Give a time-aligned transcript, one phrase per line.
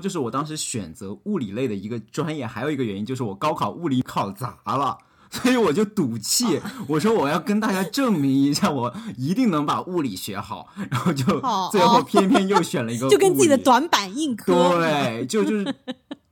[0.00, 4.96] 就是我当时选择物理类的一个专业，还有一个原因就是我高考物理考砸了，
[5.30, 11.24] 所以我就赌气，我说我要跟大家证明一下，我一定能把物理学好，然后就
[11.70, 15.74] 最后偏偏又选了一个， 就跟自己的短板硬磕，对，就就是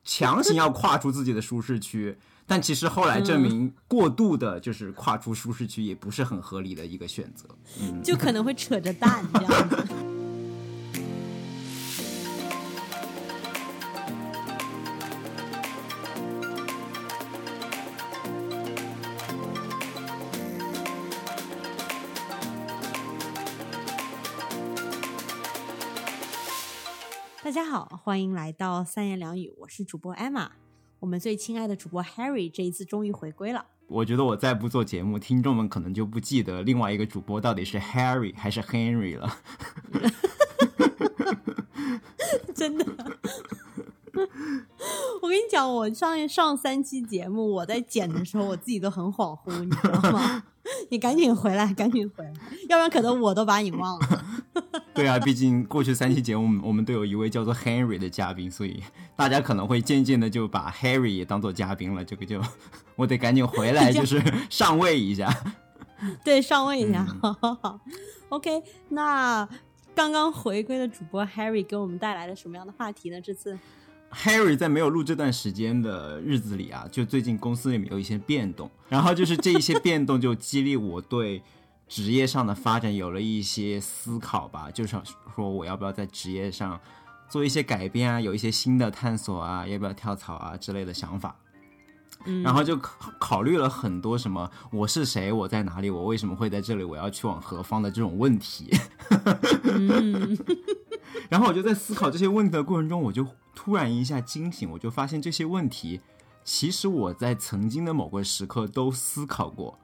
[0.03, 2.16] 强行要跨出自己的舒适区。
[2.50, 7.46] 但其实后来证明，过度的就是跨出舒适区也不是很合理的一个选择，
[7.79, 8.03] 嗯。
[8.03, 9.87] 就可能会扯着蛋这样子。
[27.59, 30.47] 家好，欢迎来到三言两语，我是主播 Emma。
[31.01, 33.66] 我们最亲爱的主播 Harry 这一次终于回归了。
[33.89, 39.39] 我觉得我再不做节目，听众们可能就不记得另外一个主播到底是 Harry 还是 Henry 了。
[42.55, 42.87] 真的，
[45.23, 50.43] 我跟你讲，我上上三期节目，我在剪的时候，我自己都很恍惚，你知道吗？
[50.91, 52.33] 你赶紧回来，赶紧回来，
[52.69, 54.25] 要不然可能我都把你忘了。
[54.93, 58.83] 对啊，毕竟过去三期节目，我们都有一位叫做 Henry 的嘉宾，所以
[59.16, 62.05] 大家可能会渐渐的就把 Harry 也当做嘉宾了。
[62.05, 62.41] 这个就
[62.97, 65.32] 我得赶紧回来，就是上位一下。
[66.25, 67.05] 对，上位一下。
[67.22, 67.81] 好好好
[68.28, 68.62] ，OK。
[68.91, 69.49] 那
[69.94, 73.21] 刚刚回归的主播 Harry 给我们带来了什么样的话题呢？
[73.21, 73.59] 这次
[74.12, 81.42] Harry 在没有录这段时间的日子里啊，就最近公司里面有一些变动，然后就是这一些变动就激励我对。
[81.91, 85.03] 职业上的发展有了一些思考吧，就想
[85.34, 86.78] 说我要不要在职业上
[87.31, 91.34] 做一些改变啊，有一些新的探索啊，要不要跳槽啊之类的想法。
[92.26, 98.69] 嗯，然后就考考虑了很多什么我是谁，我在哪里，我为什么会在这里，我要去往何方的这种问题。
[101.28, 106.00] 然后我就在思考这些问题的过程中，我就突然一下惊醒，我就发现这些问题
[106.44, 109.78] 其实我在曾经的某个时刻都思考过。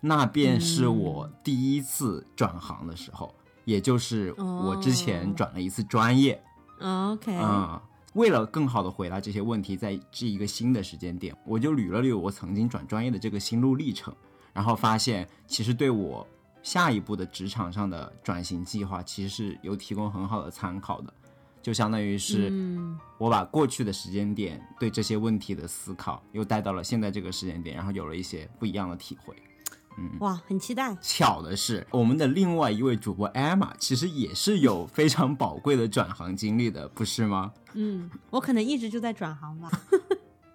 [0.00, 3.34] 那便是我第一次转行的时候，
[3.64, 6.40] 也就是我之前转了一次专业。
[6.80, 14.14] OK，啊，为了更好的回答这些问题，在这一个新的时间点，我就捋了捋我曾经转专业的这个心路历程，
[14.52, 16.24] 然后发现其实对我
[16.68, 21.10] 下一步的职场上的转型计划，其实是有提供很好的参考的。
[21.62, 22.52] 就相当于是
[23.16, 29.34] 我把过去的时间点对这些问题的思考，又带到了现在这个时间点，然后有了一些不一样的体会。
[29.96, 30.94] 嗯哇，很期待！
[31.00, 37.50] 巧的是，我们的另外一位主播 Emma 其实也是有非常宝贵的转行经历的，不是吗？
[37.72, 39.70] 嗯，我可能一直就在转行吧。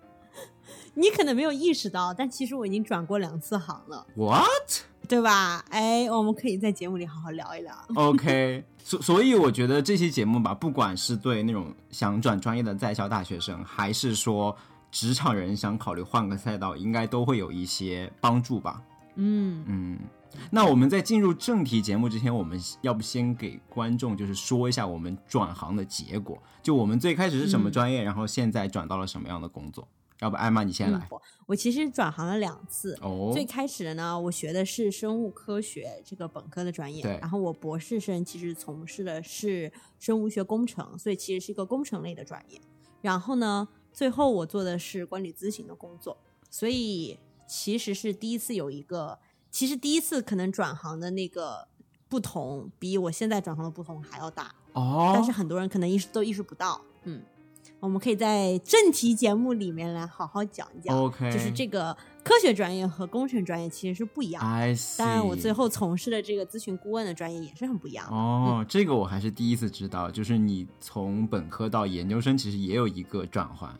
[0.94, 4.06] 你可能没有意识到，但其实我已经转过两次行了。
[4.16, 4.93] What？
[5.08, 5.64] 对吧？
[5.70, 7.74] 哎，我们可以在节目里好好聊一聊。
[7.94, 14.56] OK，所所以我觉得这期节目吧，不管是对那种想转专业的在校大学生，还是说
[14.92, 18.82] 职场人想考虑换个赛道，应该都会有一些帮助吧。
[19.16, 20.00] 嗯嗯，
[20.50, 29.88] 那我们在进入正题节目之前，我们要不先给观众就是说一下我们转行的结果，就我们最开始是什么专业，然后现在转到了什么样的工作？
[30.20, 31.10] 要不艾玛你先来。
[31.46, 32.98] 我其实转行了两次。
[33.02, 33.32] 哦。
[33.34, 37.02] 最开始的呢，我学的是生物科学这个本科的专业。
[37.02, 37.18] 对。
[37.20, 42.62] 然后我博士生其实从事的是生物学工程，所以其实是一个工程类的专业。
[43.02, 46.18] 然后呢，最后我做的是管理咨询的工作，
[46.50, 47.20] 所以。
[47.46, 49.20] 其实是第一次有一个，
[49.52, 51.68] 其实第一次可能转行的那个
[52.08, 55.12] 不同，比我现在转行的不同还要大哦。
[55.14, 56.82] 但是很多人可能意识都意识不到。
[57.04, 57.22] 嗯，
[57.84, 60.98] 我们可以在正题节目里面来好好讲一讲。
[60.98, 64.42] OK，就是这个科学专业和工程专业其实是不一样。
[64.42, 64.76] 的。
[64.98, 68.08] 当然，我最后从事的这个咨询顾问的专业也是很不一样。
[68.10, 73.76] 哦，这个我还是第一次知道，就是你从本科到研究生其实也有一个转换。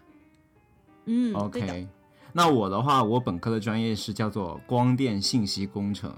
[1.06, 1.88] 嗯，OK。
[2.34, 6.14] 那我的话，我本科的专业是叫做光电信息工程，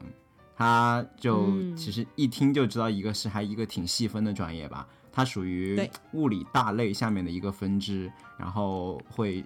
[0.58, 5.80] 它就其实一听就知道，一个是还一个挺细分的专业吧，它属于
[6.12, 9.42] 物理大类下面的一个分支，然后会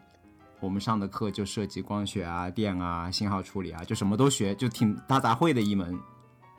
[0.59, 5.95] 我们上的课就涉及光学啊、电啊、信号处理啊，就什么都学，就挺大杂烩的一门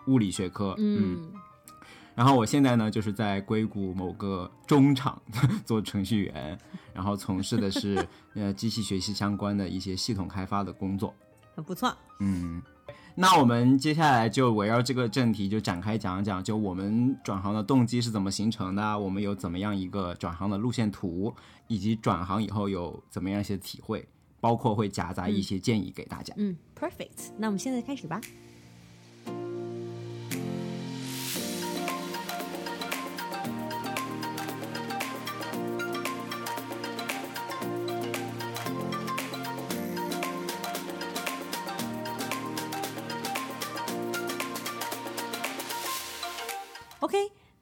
[0.07, 1.33] 物理学科，嗯。
[2.15, 5.21] 然后我现在呢，就是在硅谷某个中厂
[5.67, 6.59] 做程序员，
[6.93, 11.15] 然后从事的是 呃机器学习相关的一些系统开发的工作，
[11.55, 11.97] 很不错。
[12.19, 12.63] 嗯，
[13.21, 21.35] 那我们接下来就围绕这个正题就展开讲一讲，就我们转行的动机是怎么形成的，我们有怎么样一个转行的路线图，
[21.67, 24.09] 以及转行以后有怎么样一些体会，
[24.41, 26.33] 包括会夹杂一些建议给大家。
[26.39, 27.29] 嗯，perfect。
[27.37, 28.19] 那我们现在开始吧。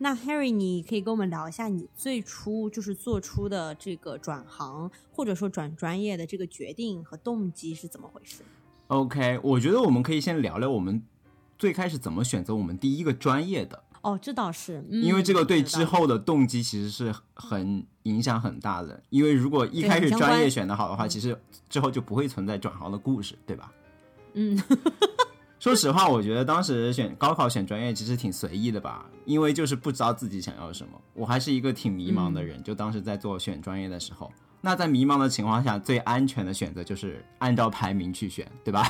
[0.01, 8.43] 那 Harry，你可以跟我们聊一下你最初就是做出的这个转行或者说转专业的这个决定和动机是怎么回事
[8.87, 11.03] ？OK，我觉得我们可以先聊聊我们
[11.59, 13.83] 最开始怎么选择我们第一个专业的。
[14.03, 19.03] 哦，这倒是，因为这个对之后的动机其实是很影响很大的。
[19.11, 21.37] 因为如果一开始专业选的好的话，其实
[21.69, 23.73] 之后就不会存在转行的故事，对吧？
[24.35, 24.57] 嗯。
[25.61, 30.93] 说实话，我觉得当时选高考选专业其实挺随意的吧，因为就是不知道自己想要什么。
[31.15, 38.89] 我还是一个挺迷茫的人，就当时在做选专业的时候，那在迷茫的情况下，最安全的选择就是按照排名去选，对吧？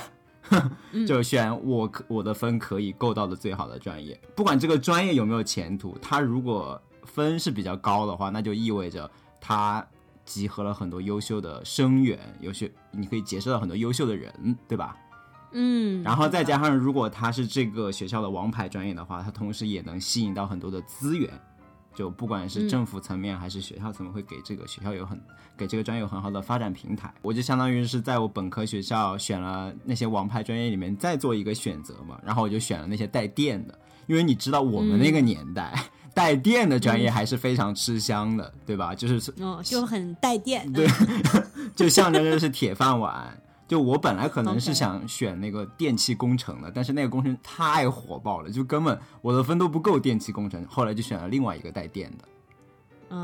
[1.07, 9.11] 就选我我的分可以够到的最好的专业，不管这个专业有没有前途，它如果分是比较高的话，那就意味着
[9.41, 9.87] 它
[10.27, 14.97] 集合了很多优秀的生源，优秀你可以结识到很多优秀的人，对吧？
[15.53, 21.31] 嗯，然后再加上，如果他是这个学校的王牌专业的话，他同时也能吸引到很多的资源，
[21.95, 25.21] 就不管是政府层面还是学校层面，会给这个学校有很
[25.57, 27.13] 给这个专业有很好的发展平台。
[27.23, 35.73] 我就相当于是在我本科学校选了那些王牌专业里面再做一个选择嘛，然后我就选了那些带电的，因为你知道我们那个年代
[36.15, 38.95] 带电的专业还是非常吃香的，对吧？
[38.95, 40.87] 就是哦，就很带电，对，
[41.75, 43.37] 就象征着是铁饭碗。
[43.69, 50.67] 就我本来可能是想选那个电气工程的，但是那个工程太火爆了，就根本我的分都不够电气工程。
[50.67, 52.25] 后来就选了另外一个带电的。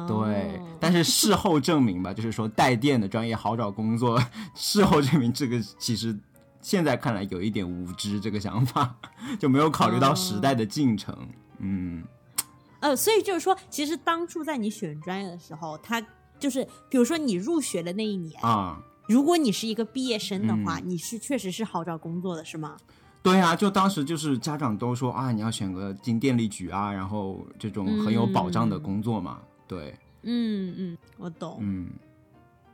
[0.07, 4.23] 对，但是事后证明吧， 就是说带电的专业好找工作。
[4.55, 6.15] 事后证明这个其实
[6.61, 8.95] 现在看来有一点无知，这个想法
[9.41, 11.17] 就没有考虑到时代的进程。
[11.59, 12.05] 嗯，
[12.81, 16.07] 呃，所以就是说，其实当初在你选专业的时候，他
[16.39, 18.79] 就是比如说你入学的那一年啊。
[19.07, 22.77] 如果你是一个毕业生的话，你是确实是好找工作的，是吗？
[23.23, 29.41] 对啊，就当时就是家长都说啊，你要选个进电力局啊，然后这种很有保障的工作嘛。
[29.67, 31.59] 对，嗯嗯，我懂。
[31.61, 31.89] 嗯，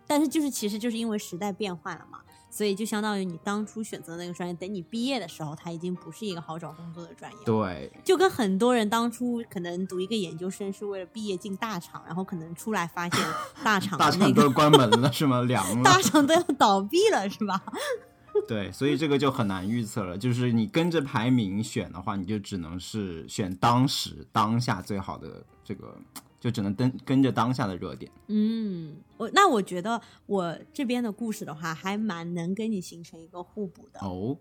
[0.06, 2.18] 但是就是其实就是因为时代变换了嘛。
[2.50, 7.38] 所以就相当于你当初选择那个专业，等你毕业的时候，它已经不是一个好找工作的专业。
[7.44, 13.20] 对，就跟很多人当初可能读一个研究生是为了毕业进大厂，然后可能出来发现
[13.62, 15.42] 大厂大厂都关门了是吗？
[15.42, 17.62] 凉了， 大厂都要倒闭了是吧？
[18.48, 20.18] 对，所以这个就很难预测了。
[20.18, 25.96] 就是你跟着排名选的话，你就只能是选当时当下最好的这个。
[26.40, 28.10] 就只能跟跟着当下的热点。
[28.28, 34.00] 嗯，我那我觉得我这边的故事的话，还蛮能跟你形成一个互补的。
[34.00, 34.36] 哦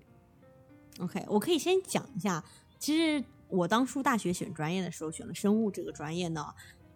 [0.99, 2.41] ，OK，我可以先讲一下。
[2.79, 6.45] 其实我当初大学选专业的时候，选了生物这个专业呢，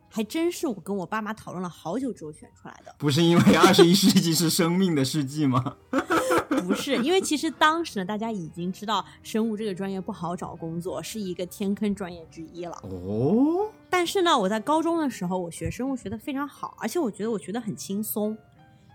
[0.10, 2.96] 还真是我跟我爸妈讨论了好久之后选出来的。
[2.98, 5.76] 不是因为二十一世纪是生命的世纪吗？
[6.66, 12.80] 不是，因为其实当时呢，大家已经知道生物这个专业不好找工作，是一个天坑专业之一了。
[12.84, 13.70] 哦。
[13.96, 18.36] 但是呢，我在高中的时候，我学生物学的非常好，而且我觉得我学的很轻松，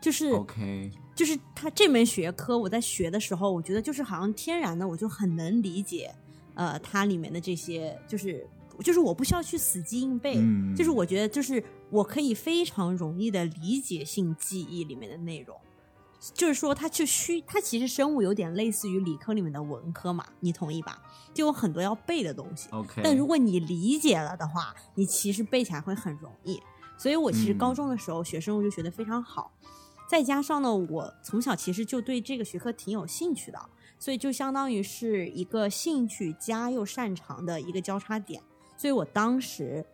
[0.02, 6.12] 就是 OK，就是他这门学科我在学的时候，我觉得就是好像天然的，我就很能理解，
[6.54, 8.44] 呃，它里面的这些，就是
[8.82, 10.34] 就是我不需要去死记硬背，
[10.76, 15.56] 就是我觉得就是我可以非常容易的理解性记忆里面的内容。
[16.34, 21.00] 就是说，它就需它其实生物有点类似于理科里面的文科嘛，你同意吧？
[21.32, 22.68] 就有很多要背的东西。
[22.70, 26.60] OK，但如果你理解了的话，你其实背起来会很容易。
[26.96, 29.52] 所以我其实高中的时候学生物就学得非常好，
[30.08, 33.60] 再加上呢，我从小其实就对这个学科挺有兴趣的，
[34.00, 38.42] 所以就相当于是一个兴趣加又擅长的一个交叉点。
[38.76, 39.87] 所以我当时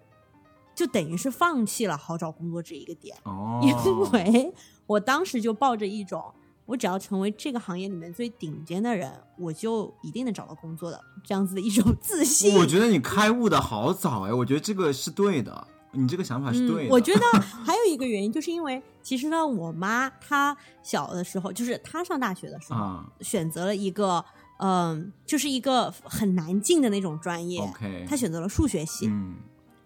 [0.74, 3.14] 就等于是放弃了好找工作这一个点，
[3.60, 4.54] 因为。
[4.86, 6.22] 我当时就抱着一种，
[6.66, 12.54] 我只要成为这个行业里面最顶尖的人，我就一定能找到工作的这样子的一种 自信。
[12.56, 16.92] 我觉得你开悟的好早哎，我觉得这个是对的，你这个想法是对的。
[16.92, 24.24] 我觉得还有一个原因，就是因为其实呢，我妈她小的时候，就是她上大学的时候，选择了一个
[24.58, 27.60] 嗯，就是一个很难进的那种专业。
[27.60, 29.06] OK，她选择了数学系。
[29.08, 29.36] 嗯。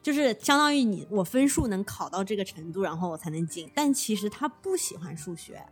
[0.08, 3.70] 就是相当于你我分数能考到这个程度，然后我才能进。
[3.74, 5.62] 但其实他不喜欢数学，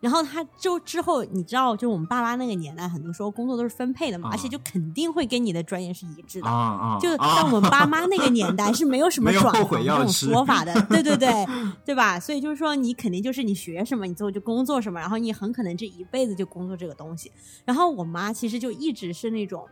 [0.00, 6.48] 然后他就之后你知道，就我们爸妈那个年代，很多时候工作都是分配的嘛，而且就肯定会跟你的专业是一致的。
[6.48, 6.98] 啊啊！
[7.00, 11.46] 就在我们爸妈那个年代是没有什么转行这种说法的， 对对对，
[11.84, 12.18] 对吧？
[12.18, 17.30] 所以就是说，你肯定就是你学什么，你最后就工作什么，然后你很可能这一辈子就工作这个东西。
[17.64, 19.64] 然后我妈其实就一直是那种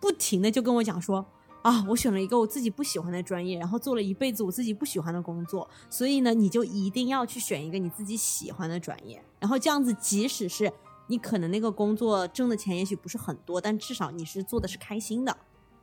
[0.00, 1.26] 不停的就跟我讲说。
[1.64, 10.70] 啊，我选了一个我自己不喜欢的专业，然后做了一辈子我自己不喜欢的工作，所以呢，你就一定要去选一个你自己喜欢的专业，然后这样子，即使是
[11.06, 15.34] 你可能那个工作挣的钱也许不是很多，但至少你是做的是开心的。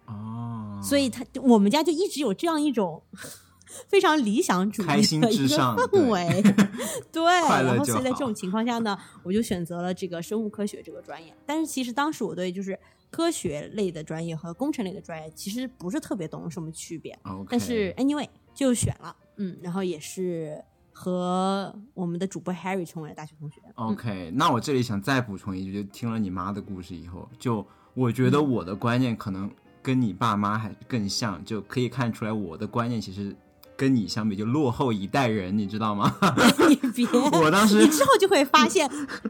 [0.05, 3.01] 哦，所以他我们家就一直有这样一种
[3.89, 5.57] 非常理想主义的一个
[5.87, 6.43] 氛围，
[7.11, 7.23] 对。
[7.23, 11.35] 然后所以在这种情况下呢，我就选择了这个生物科学这个专业。
[11.43, 12.77] 但是其实当时我对就是
[13.11, 17.15] 科学类的专业和工程类的专业其实不是特别懂什么区别，
[17.47, 20.63] 但是 anyway 就选了，嗯，然后也是。
[20.93, 23.61] 和我们的主播 Harry 成为了大学同学。
[23.75, 29.49] OK，那我这里想再补充一句，就听了你妈的故事以后，就我觉得我的观念可能
[29.81, 33.33] 跟你爸妈还更像，就可以看出来我的观念其实
[33.81, 36.15] 跟你相比就落后一代人，你知道吗？
[36.69, 38.87] 你别， 我当时你之后就会发现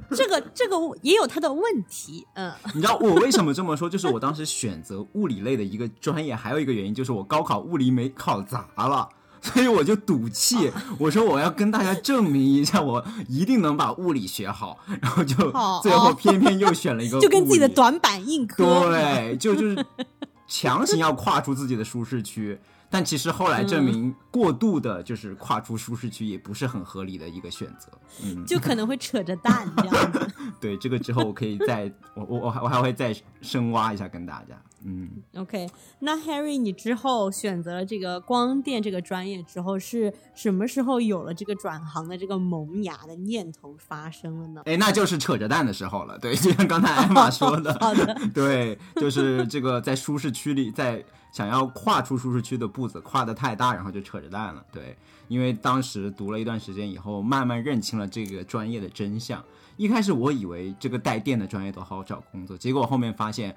[0.10, 2.28] 这个这个也有它的问题。
[2.34, 3.90] 嗯，你知道我为什么这么说？
[3.90, 9.08] 就是我当时选择物理类的一个专业，还有一个原因就是我高考物理没考砸了。
[9.42, 15.36] 所以我就赌气，我说我要跟大家证明一下，我一定能把物理学好，然后就
[15.82, 19.86] 最后偏偏又选了一个，就跟自己的短板硬磕，对，就就是
[20.46, 22.60] 强行要跨出自己的舒适区。
[22.92, 27.90] 但其实后来证明，过度的就是跨出舒适区也不是很合理的一个选择，
[28.22, 30.28] 嗯，就可能会扯着蛋这样子。
[30.60, 34.62] 对，这个之后我可以再，我我我我还会再深挖一下跟大家。
[34.86, 35.68] 嗯，OK，
[36.00, 44.62] 那 Harry，你之后选择了这个光电这个专业之后，是什么时候有了这个转行的这个萌芽的念头发生了呢？
[44.66, 46.18] 哎，那就是扯着蛋的时候了。
[46.20, 51.04] 对，就像刚才艾玛说的，好的，对，就是这个在舒适区里在。
[51.32, 54.62] 想要跨出舒适区的步子跨得太大，然后就扯着蛋了。
[54.70, 54.98] 对，
[55.30, 59.42] 因为当时读了一段时间以后，慢慢认清了这个专业的真相。
[59.78, 63.56] 一开始我以为这个带电的专业都好好找工作，结果后面发现，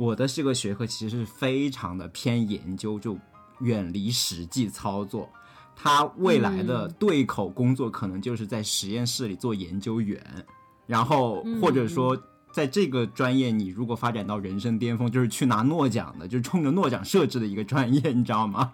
[0.00, 3.18] 我的这个学科其实是非常的偏研究，就
[3.60, 5.28] 远离实际操作。
[5.76, 10.18] 他未来的对口工作可能就是在实验室里做研究员，
[10.86, 12.16] 然后或者说。
[12.52, 18.72] 在这个专业，你如果发展到人生巅峰，就是去拿诺奖的，就是冲着诺奖设置的一个专业，你知道吗？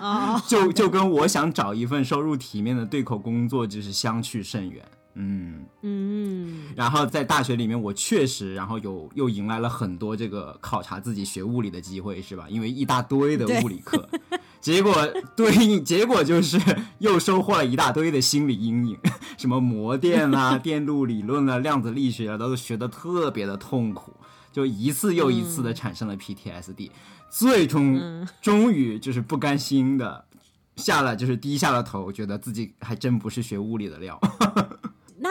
[0.00, 4.84] 啊， 就就跟我想找一份收入体面的对口工作，就是相去甚远。
[5.14, 6.62] 嗯嗯。
[6.76, 12.46] 然后在大学里面，我确实，然后有又迎来了很多这个考察自己学物理的机会，是吧？
[12.48, 14.08] 因为一大堆的物理课。
[14.60, 14.94] 结果
[15.34, 16.56] 对应结果就是
[17.00, 18.96] 又收获了一大堆的心理阴影，
[19.36, 24.14] 什么模电啊、 电路理论啊、量子力学啊，都学的特别的痛苦，
[24.52, 26.90] 就一次又一次的产生了 PTSD，
[27.28, 30.24] 最终终于就是不甘心的
[30.76, 34.16] 下了，就是低下了头，觉得自己还真不是学物理的料。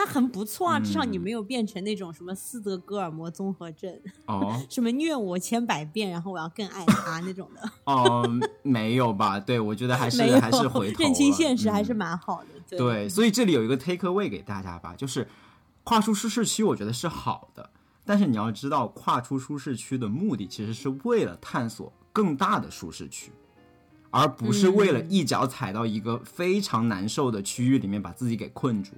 [0.04, 8.28] 那很不错啊，至少你没有变成那种什么斯德哥尔摩综合症哦， 什么虐我千百遍，然后我要更爱他那种的哦，
[8.62, 9.38] 没有吧？
[9.40, 12.76] 对，我觉得还是还是回头认清现实还是蛮好的。
[12.76, 15.28] 对，所以这里有一个 take away 给大家吧，就是
[15.84, 17.70] 跨出舒适区，我觉得是好的，
[18.04, 23.30] 但是你要知道，跨出舒适区的目的其实是为了探索更大的舒适区，
[24.10, 28.90] 而不是为了一脚踩到一个非常难受的区域里面把自己给困住。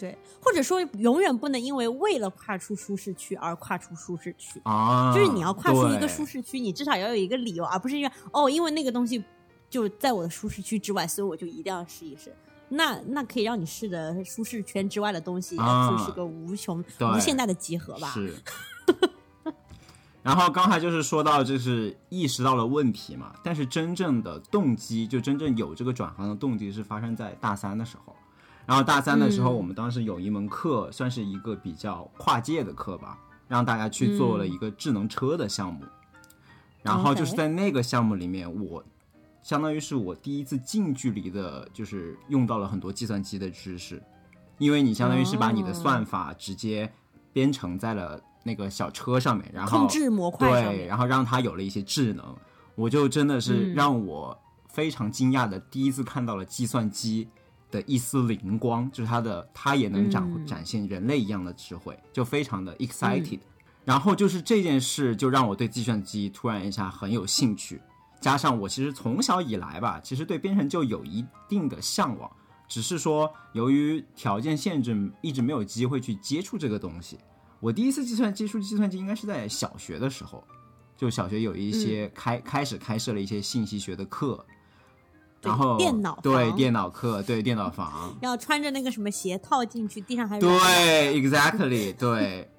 [0.00, 5.12] 对，或者说永远不能因为为了跨出舒适区而跨出舒适区啊！
[5.14, 9.22] 就是你要跨出一个舒适区，你至少要有一个理由，而不是因为哦，因为那个东西
[9.68, 12.34] 就在我的舒适区之外，所以我就一定要试一试。
[12.70, 18.08] 那那可以让你试的舒适圈之外的东西，就是个无穷无限大的集合吧？
[18.12, 18.34] 是。
[20.22, 28.14] 然后刚才就是说到，就是意识到了问题嘛，但是真正的动机，就真正有这个转行的动机，是发生在大三的时候。
[28.70, 35.84] 然后大三的时候，我们当时有一门课，算是一个比较跨界的课吧，让大家去做了一个智能车的项目。
[36.80, 38.80] 然后就是在那个项目里面，我
[39.42, 44.00] 相当于是我第一次近距离的，就是用到了很多计算机的知识，
[44.58, 46.88] 因为你相当于是把你的算法直接
[47.32, 52.36] 编程在了那个小车上面，然后控制模块对，然后让它有了一些智能。
[52.76, 57.28] 我就真的是让我非常惊讶的第一次看到了计算机。
[57.70, 63.38] 的一丝灵光，就是他的，他也能展展现人类一样的智慧，就非常的 excited。
[63.84, 67.80] 然后就是这件事，就让我对计算机突然一下很有兴趣。
[68.20, 72.30] 加上我其实从小以来吧，其实对编程就有一定的向往，
[72.68, 77.18] 只是说由于条件限制，一直没有机会去接触这个东西。
[77.58, 80.44] 我第一次计算接触计算机应该是在小学的时候，
[80.96, 84.44] 就小学有一些开开始开设了一些信息学的课。
[85.42, 90.50] 然后电脑对电脑课对电脑房 要穿着那个什么鞋套进去，地上还对
[91.18, 92.50] exactly 对。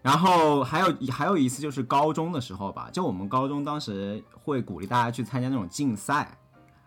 [0.00, 6.38] 然后还有还有一次就是高中的时候吧，就我们高中当时会鼓励大家去参加那种竞赛，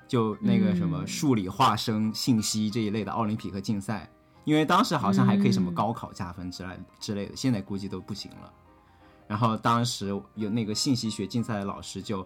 [0.07, 4.09] 就那个什么数理化生信息这一类的奥林匹克竞赛，
[4.45, 8.53] 因为当时好像还可以什么高考加分之类之类的，现在估计都不行了。
[9.27, 12.25] 然后当时有那个信息学竞赛的老师就。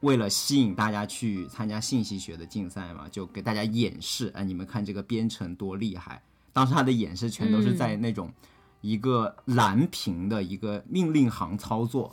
[0.00, 6.22] 为了吸引大家去参加信息学的竞赛嘛，就给大家演示，哎，你们看这个编程多厉害！
[6.52, 8.32] 当时他的演示全都是在那种
[8.80, 12.12] 一个蓝屏的一个命令行操作，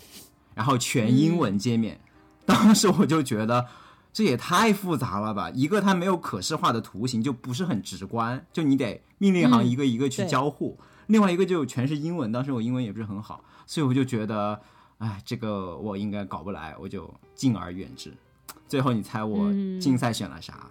[0.55, 1.99] 然后全英文界面。
[2.45, 3.67] 当时我就觉得
[4.11, 5.51] 这也太复杂了吧！
[5.51, 10.75] 一个它没有可视化的图形，就不是很直观，就你得命令行一个一个去交互；
[11.05, 14.59] 另外一个就全是英文，当时我英文也不是很好，所以我就觉得。
[14.99, 18.13] 哎，这个我应该搞不来，我就敬而远之。
[18.67, 20.69] 最后，你猜我竞赛选了啥？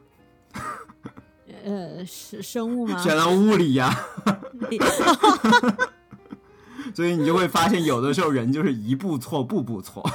[1.64, 2.98] 呃，是生物吗？
[3.02, 3.94] 选了物理呀。
[6.94, 10.04] 所以你就会发现，有的时候人就是一步错，步步错。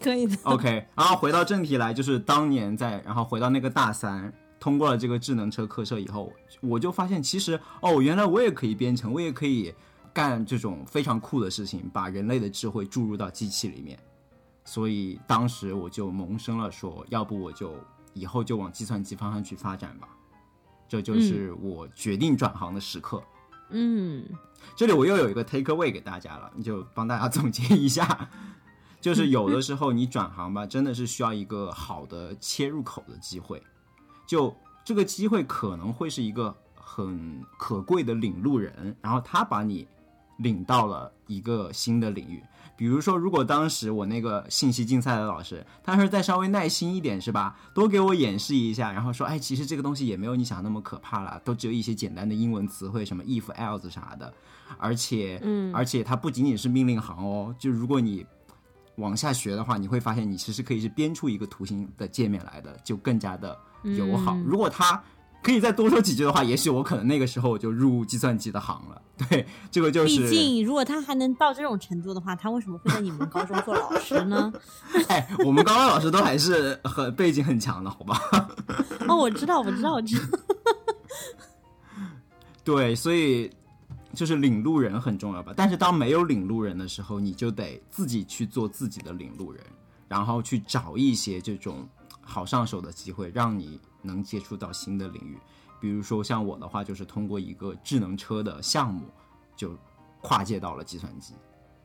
[0.00, 0.36] 可以的。
[0.44, 9.74] OK，然后回到正题来，就是当年在，然后回到那个大三，通过了这个智能车课设以后，我就发现，其实哦，原来我也可以编程，我也可以。
[10.12, 13.98] 干这种非常酷的事情，把人类的智慧注入到机器里面，
[14.64, 17.74] 所以当时我就萌生了说，要不我就
[18.12, 20.08] 以后就往计算机方向去发展吧。
[20.88, 23.22] 这就是我决定转行的时刻。
[23.70, 24.24] 嗯，
[24.74, 28.30] 这里我又有一个 take away 给大家了，你就帮大家总结一下，
[29.00, 33.62] 就是有的时候你转行吧，真的是需要一个好的切入口的机会，
[34.26, 39.86] 就这个机会可能会是一个很可贵的领路人，然后他把你。
[40.38, 42.42] 领到了一个新的领域，
[42.76, 47.56] 比如说，如果当时我那个信息竞赛的老师，他是再稍微耐心一点，是吧？
[47.74, 54.32] 多给我演示一下，然后说，哎，其实这个东西也没有你想那么可怕了，都只有一些简单的英文词汇，什么 if else 啥的，
[54.78, 58.24] 而且，嗯，而且它不仅仅是命令行哦，就如果你
[58.96, 64.36] 往下学的话，你会发现你其实可以是编出一个图形的界面来的，就更加的友好。
[64.44, 65.02] 如果他
[65.42, 69.00] 可以再多说几句的话，也许我可能那个时候我就入计算机的行了。
[69.28, 70.28] 对，这个就是。
[70.28, 74.52] 毕竟，如果他还能到这种程度的话，他为什么会在你们高中做老师呢？
[75.08, 78.20] 哎，我们高中老师都还是很背景很强的，好吧？
[79.08, 80.38] 哦，我知道，我知道，我知道。
[82.62, 83.50] 对，所以
[84.14, 85.54] 就是领路人很重要吧？
[85.56, 89.62] 但是当没有领路人的时候，你就得自己去做自己的领路人，
[90.08, 91.88] 然后去找一些这种
[92.20, 93.80] 好上手的机会，让你。
[94.02, 95.38] 能接触到新的领域，
[95.80, 99.06] 比如说像我的话，就是通过一个智能车的项目，
[99.56, 99.76] 就
[100.20, 101.34] 跨界到了计算机。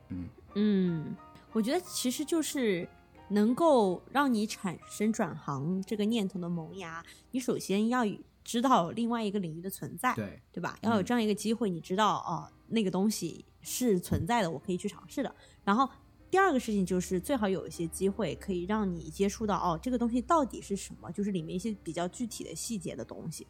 [0.08, 1.16] 嗯嗯，
[1.52, 2.88] 我觉得其实就是
[3.28, 8.04] 能够让你产生转行这个念头的萌芽，你首先要
[8.42, 10.78] 知道另外一个领域的存在，对对吧？
[10.82, 15.34] 要有这样一个机会，你知道哦，那个东西是存在的，我可以去尝试的。
[15.64, 15.88] 然后。
[16.34, 23.46] 第二个事情就是最好有一些机会可以让你接触到哦，这个东西到底是什么，就是里面一些比较具体的细节的东西，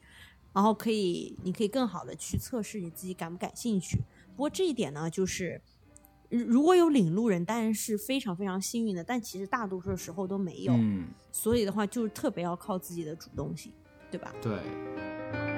[0.53, 3.97] 然后可以你可以更好的去测试你自己感不感兴趣。
[4.37, 5.59] 不过这一点呢，就是
[6.29, 10.75] 如果有领路人，当然是非常非常幸运的，但其实大多数的时候都没有，
[11.33, 13.73] 所以的话就是特别要靠自己的主动性，
[14.11, 14.31] 对吧？
[14.43, 15.54] 对。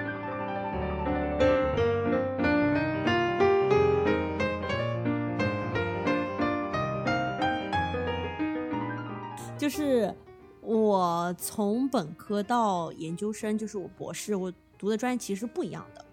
[9.66, 10.14] 就是
[10.61, 16.05] 我从本科到研究生，就是我博士，我读的专业其实是不一样的。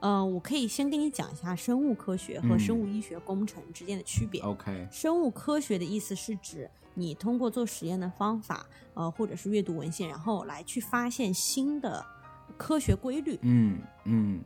[0.00, 4.42] 嗯，我可以先跟你讲一下生物科学和生物医学工程之间的区别。
[4.42, 12.04] OK，生物科学的意思是指你通过做实验的方法，呃，或者是阅读文献，然后来去发现新的
[12.58, 13.38] 科学规律。
[13.40, 14.42] 嗯嗯。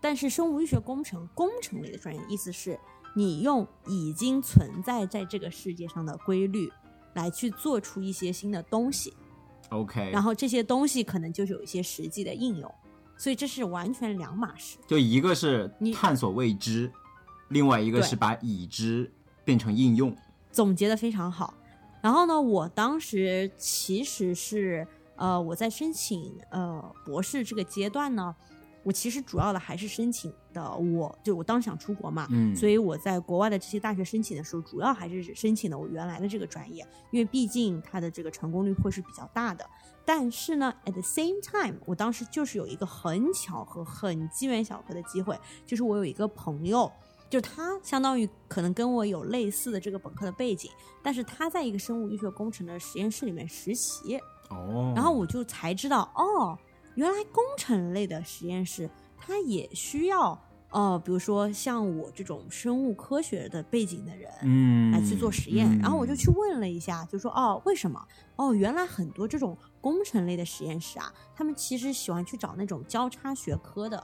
[0.00, 2.76] 但是生物医学工程工程类的专业意思是
[3.14, 6.72] 你用已经存在在这个世界上的规律。
[7.14, 9.12] 来去做出一些新的东西
[9.70, 12.74] ，OK，然后这些东西可能就是有一些实际的应用，
[13.16, 14.78] 所以这是完全两码事。
[14.86, 16.90] 就一个是探索未知，
[17.48, 19.12] 另外一个是把已知
[19.44, 20.16] 变成应用。
[20.52, 21.54] 总结的非常好。
[22.02, 28.34] 然后呢，我当时其实是呃，我在申请呃博士这个阶段呢。
[28.82, 39.64] 我其实主要的还是申请的，我就我当时想出国嘛，嗯，所以我在国外的这些大学申请的时候，主要还是申请的我原来的这个专业，因为毕竟它的这个成功率会是比较大的。
[40.04, 46.90] 但是呢，at the same time，我当时就是有一个很巧合、很机缘巧合的机会，就是我有一个朋友，
[47.28, 50.70] 就他相当于可能跟我有类似的这个本科的背景，
[51.02, 56.58] 但是他在一个生物医学工程的实验室里面实习，哦，然后我就才知道，哦。
[56.96, 60.36] 原来工程类的实验室，它也需要
[60.70, 65.78] 呃，比如说像我这种生物科学的背景的人，嗯，来去做实验。
[65.78, 68.00] 然后我就去问了一下，就说哦，为什么？
[68.36, 74.02] 哦，原来很多这种工程类的实验室啊，他们其实喜欢去找那种交叉学科的，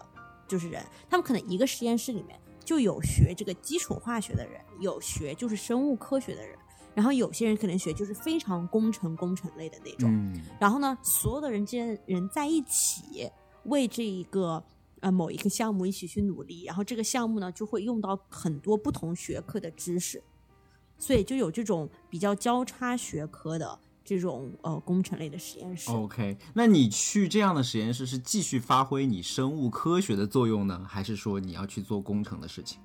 [0.48, 6.58] 就是人，他们可能一个实验室里面就有学这个基础化学的人，有学就是生物科学的人，
[6.94, 10.10] 然后有些人可能学就是非常工程工程类的那种。
[10.12, 13.30] 嗯然后呢，所有的人之间人在一起
[13.64, 14.62] 为这一个
[15.00, 20.22] 呃某一个项目一起去努力，然后这个项目呢就会用到很多不同学科的知识，
[20.98, 25.90] 所以就有这种比较交叉学科的这种呃工程类的实验室。
[25.90, 32.80] OK，那你去这样的实验室是继续发挥你生物科学的作用呢，还是说你要去做工程的事情？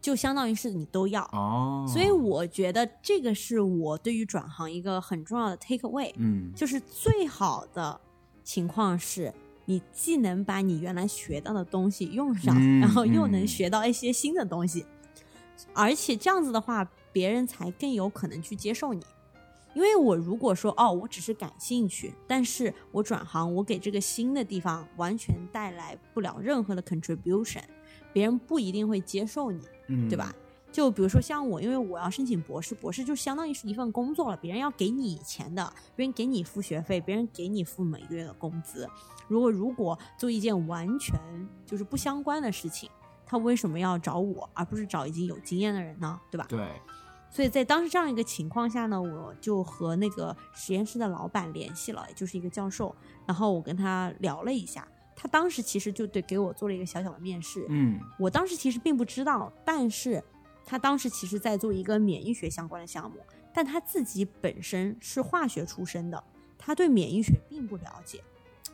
[0.00, 1.22] 就相当于是你都要。
[1.32, 7.98] 哦，所以我觉得这个是我对于转行一个很重要的 take away，嗯就是最好的
[8.42, 9.32] 情况是
[9.66, 14.84] 你既能把你原来学到的东西用上，嗯然后又能嗯学到一些新的东西，
[15.72, 19.02] 而且这样子的话，别人才更有可能去接受你。
[19.74, 27.62] 因为我如果说哦，我只是感兴趣，但是我转行，我给这个新的地方完全带来不了任何的 contribution，
[28.12, 29.60] 别人不一定会接受你。
[29.88, 30.32] 嗯，对吧？？
[30.70, 38.88] 就比如说像我，因为我要申请博士，博士就相当于是一份工作了，别人要给你钱的，别人给你付学费，别人给你付每个月的工资。
[39.28, 41.18] 如果如果做一件完全
[41.64, 42.90] 就是不相关的事情，
[43.26, 46.20] 他为什么要找我，而不是找已经有经验的人呢？
[46.30, 46.46] 对吧？
[46.48, 46.68] 对，
[47.30, 52.94] 所以在当时这样一个情况下呢，我就和那个实验室的老板联系了，也就是一个教授，
[53.26, 60.22] 然后我跟他聊了一下，他当时其实就对给我做了一个小小的面试，嗯我当时其实并不知道，但是
[60.66, 63.16] 他当时其实在做一个免疫学相关的项目，
[63.54, 66.22] 但他自己本身是化学出身的，
[66.58, 68.22] 他对免疫学并不了解。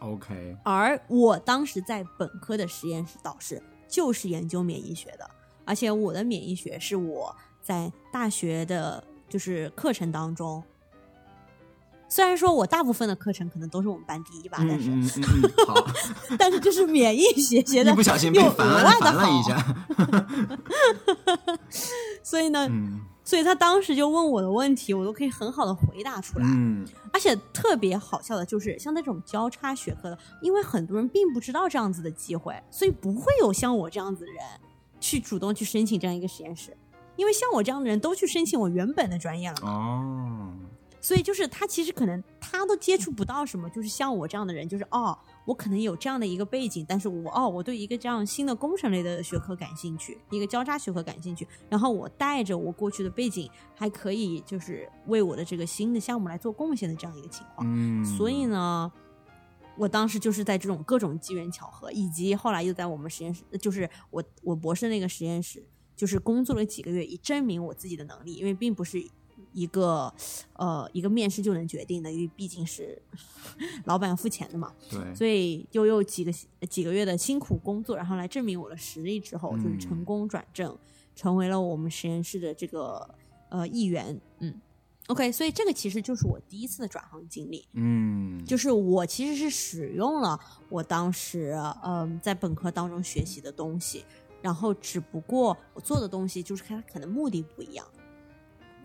[0.00, 5.30] ，OK，而我当时在本科的实验室导师就是研究免疫学的，
[5.64, 10.62] 而且我的免疫学是我在大学的，就是课程当中。
[12.12, 15.74] 虽然说我大部分的课程可能都是我们班第一吧，嗯但是、嗯嗯嗯， 好，
[16.36, 19.48] 但是就是免疫学学的 一不小心被又烦了额外的烦了一好。
[19.48, 19.76] 下，
[22.24, 26.44] 所以呢，嗯所以他当时就问我的问题，我都可以很好的回答出来。
[26.48, 34.42] 嗯而且特别好笑的就是，像那种交叉学科的，因为很多人并不知道这样子的机会，所以不会有像我这样子的人
[34.98, 36.76] 去主动去申请这样一个实验室。
[37.14, 40.52] 因为像我这样的人都去申请我原本的专业了嘛，哦，
[41.00, 57.66] 所以就是他其实可能他都接触不到什么，就是像我这样的人，就是哦，我可能有这样的一个背景，但是我哦，我对一个这样新的工程类的学科感兴趣，一个交叉学科感兴趣，然后我带着我过去的背景，还可以就是为我的这个新的项目来做贡献的这样一个情况。
[57.66, 58.92] 嗯，所以呢，
[59.78, 65.64] 我当时就是在这种各种机缘巧合，以及后来又在我们实验室，就是我我博士那个实验室，
[65.96, 69.02] 就是工作了几个月，以证明我自己的能力，因为并不是
[69.52, 70.12] 一个
[70.54, 73.00] 呃一个面试就能决定的，因为毕竟是
[73.84, 76.32] 老板付钱的嘛，对，所以又有几个
[76.68, 79.80] 几个月的辛苦工作，然后来证明我的实力之后，就是嗯。
[79.80, 80.76] 成功转正，
[81.14, 83.14] 成为了我们实验室的这个
[83.48, 84.60] 呃一员，嗯。
[85.06, 94.04] OK，所以这个其实就是我第一次的转行经历，嗯，就是我其实是使用了我当时嗯、在本科当中学习的东西，
[94.40, 97.84] 然后只不过我做的东西就是它可能目的不一样。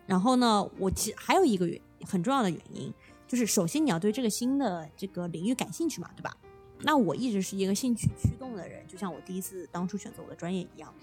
[0.05, 2.93] 然后呢，我其实还有一个原很重要的原因，
[3.27, 6.35] 就是首先你要对这个新的这个领域感兴趣嘛，对吧？
[6.81, 10.93] 那我一直是一个兴趣驱动的人，就像我第一次当初选择我的专业一样。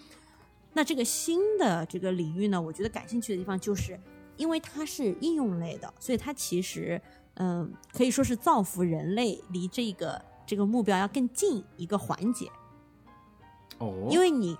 [0.72, 3.98] 那这个新的这个领域呢，我觉得感兴趣的地方就是
[4.36, 7.00] 因为它是应用类的，所以它其实
[7.34, 12.46] 嗯，可以说是造福人类离这个这个目标要更近一个环节，
[13.78, 14.56] 哦，因为你。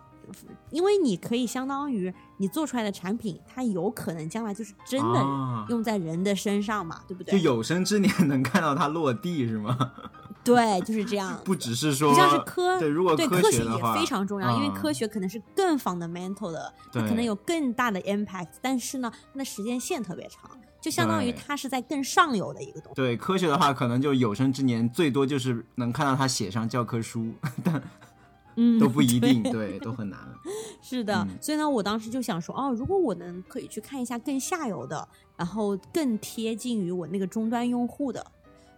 [0.70, 7.38] 因为你可以相当于你做出来的产品，它有可能将来就是真的啊用在人的身上嘛，对不对就？
[7.38, 9.76] 有生之年 能看到它落地是吗？
[10.44, 11.40] 对，就是这样。
[11.44, 22.96] 不只是说不像是科对，如果对科学也非常重要，因为嗯科学可能是更 fundamental 的，它可能对有更大的 impact，但是呢，它的时间线特别长，就相当于对它是在更上游的一个东西。
[22.96, 27.32] 对科学的话，可能就有生之年最多就是能看到他写上教科书，
[27.62, 27.80] 但
[28.56, 30.18] 嗯，都不一定，对对，都很难。
[30.82, 38.24] 是的，嗯所以呢，我当时就想说，哦，如果我能可以去看一下更下游的，然后更贴近于我那个终端用户的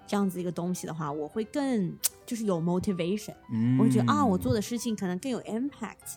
[0.06, 6.16] 这样子一个东西的话，我会更就是有 motivation，嗯，我会觉得啊，我做的事情可能更有 impact，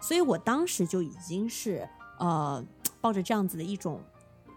[0.00, 2.64] 所以我当时就已经是呃
[3.00, 4.00] 抱着这样子的一种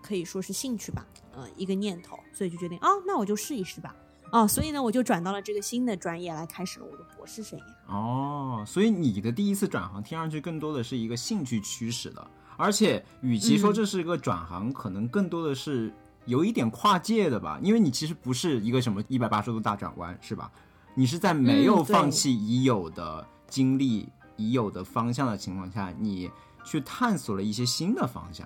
[0.04, 3.96] 可以说是兴趣吧，呃一个念头，所以就决定啊，那我就试一试吧。
[4.32, 7.64] 啊，所以呢，我就转到了这个新的专业来开始了我的博士生涯。
[7.88, 15.92] 哦，所以你的第一次转行听上去更多的是一个兴趣驱使的，而且与其说嗯这是一个转行，可能更多的是
[16.26, 20.52] 有一点跨界的吧，因为你其实不是一个什么一百八十度大转弯，是吧？
[20.94, 26.30] 你是在没有放弃已有的经历已有的方向的情况下，你
[26.64, 28.46] 去探索了一些新的方向，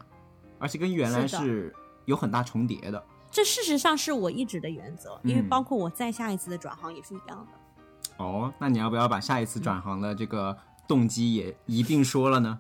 [0.60, 1.74] 而且跟原来是
[2.06, 3.04] 有很大重叠的。
[3.34, 8.24] 这事实上是我一直的原则，因为包括我再下一次的转行也是一样的。
[8.24, 10.56] 哦，那你要不要把下一次转行的这个
[10.88, 12.60] 动机也一并说了呢？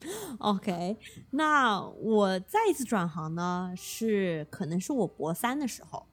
[0.38, 0.96] OK，
[1.30, 6.04] 那我再一次转行呢，是可能是我博三的时候。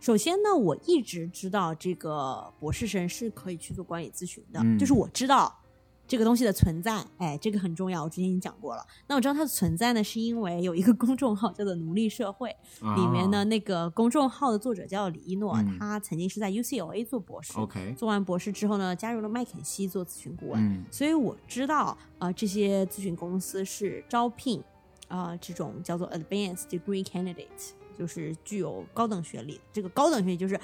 [0.00, 5.60] 首先呢，我一直知道这个博士生是可以去做管理咨询的，就是我知道。
[6.08, 8.04] 这个东西的存在，哎，这个很重要。
[8.04, 8.86] 我之前已经讲过了。
[9.08, 12.54] 那我知道它的存在呢，是因为有一个公众号叫做“奴隶社会”，
[12.96, 17.52] 里面呢，那个公众号的作者叫李一诺，他曾经是在 UCLA 做博士。
[17.58, 20.84] OK，做完博士之后呢，加入了麦肯锡做咨询顾问。
[20.90, 24.62] 所以我知道啊，这些咨询公司是招聘
[25.08, 29.60] 啊这种叫做 Advanced Degree Candidate，就是具有高等学历。
[29.72, 30.58] 这个高等学历就是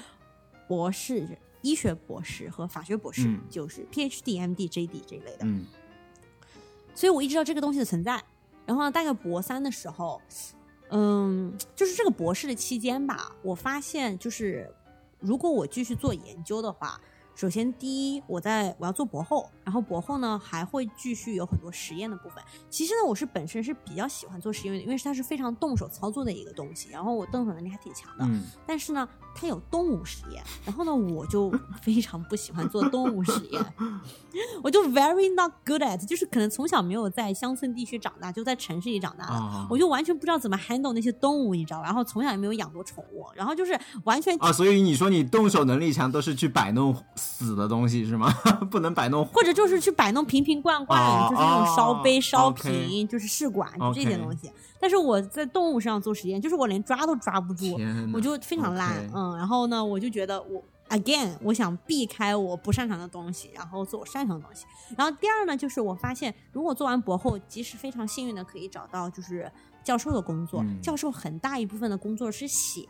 [0.67, 1.27] 博士。
[1.63, 5.65] 医学博士和法学博士就是 PhD、MD、JD 这一类的，嗯，
[6.93, 8.23] 所以我一直知道这个东西的存在。
[8.67, 10.21] 然后呢，大概博三的时候，
[10.89, 14.71] 嗯，就是这个博士的期间吧，我发现就是
[15.19, 17.01] 如果我继续做研究的话。
[17.35, 22.43] 首先，第一，我在我要做博后，然后博后呢还会继续有很多实验的部分。
[22.69, 26.89] 其实呢，我是本身是比较喜欢做实验的，因为它是非常动手操作的一个东西。
[26.91, 28.25] 然后我动手能力还挺强的。
[28.25, 28.43] 嗯。
[28.65, 33.65] 但是呢，它有动物实验，然后呢，我就非常不喜欢做动物实验。
[34.63, 41.81] 我就 very not good at，就是可能从小没有在乡村地区长大，就在城市里长大的，我就完全不知道怎么 handle 那些动物，你知道？
[41.83, 44.51] 然后从小也没有养过宠物，然后就是完全啊。
[44.51, 46.95] 所以你说你动手能力强，都是去摆弄。
[47.15, 48.31] 死的东西是吗？
[48.71, 54.51] 不能摆弄，或者就是去摆弄瓶瓶罐罐，就是那种烧杯、烧瓶，就是试管就这些东西。
[54.79, 57.77] 但是我在动物身上做实验，就是我连抓都抓不住，
[58.13, 59.09] 我就非常烂。
[59.13, 64.65] 嗯，然后呢，我就觉得我 again，我想避开我不擅长的东西，然后做我擅长的东西。
[64.97, 69.49] 然后第二呢，就是我发现，如果做完博后，即使非常幸运的可以找到就是
[69.83, 72.87] 教授的工作，教授很大一部分的工作是写。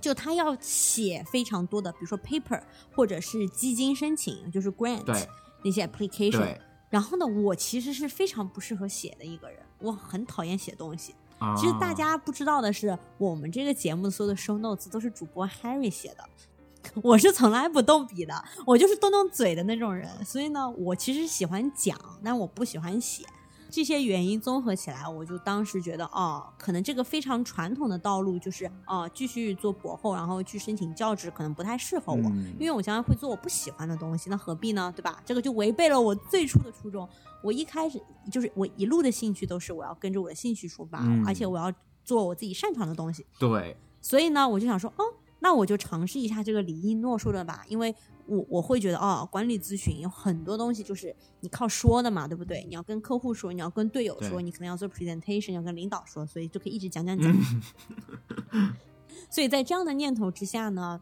[0.00, 2.62] 就他要写非常多的，比如说 paper
[2.94, 5.02] 或者是基金申请，就是 grant
[5.62, 6.56] 那些 application。
[6.90, 11.14] 然后呢，我其实是非常不适合写的一个人，我很讨厌写东西。
[11.56, 16.24] 其实大家不知道的是，我们这个节目所有的 show notes 都是主播 Harry 写的，
[17.02, 20.08] 我是从来不动笔的，我就是动动嘴的那种人。
[20.24, 23.24] 所以呢，我其实喜欢讲，但我不喜欢写。
[23.78, 32.18] 这些原因综合起来，我就当时觉得，哦，可能这个非常传统的道路就是，哦，继续做博后，然后去申请教职，可能不太适合我，
[32.58, 34.92] 因为我将来会做我不喜欢的东西，那何必呢？
[34.96, 35.22] 对吧？
[35.24, 37.08] 这个就违背了我最初的初衷。
[37.40, 43.24] 我一开始就是我一路的兴趣都是我要跟着我的兴趣出发，而且我要做我自己擅长的东西。
[43.38, 45.04] 对，所以呢，我就想说，哦，
[45.38, 47.94] 那我就尝试一下这个李一诺说的吧，因为。
[48.28, 52.62] 我我会觉得哦，管理咨询有很多东西就是你靠说的嘛，对不对？
[52.68, 57.34] 你要跟客户说，你要跟队友说，你可能要做 presentation，要跟领导说，所以就可以一直讲讲讲。
[59.30, 61.00] 所以在这样的念头之下呢，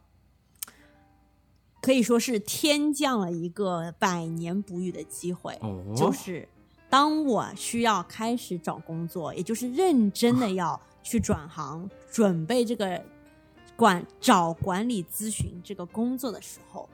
[1.82, 5.58] 可以说是天降了一个百年不遇的机会，
[5.96, 6.48] 就是
[6.88, 13.04] 当我需要开始找工作，也就是认真的 要去转行，准备这个
[13.76, 16.88] 管找管理咨询这个工作的时候。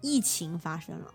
[0.00, 1.14] 疫情发生了，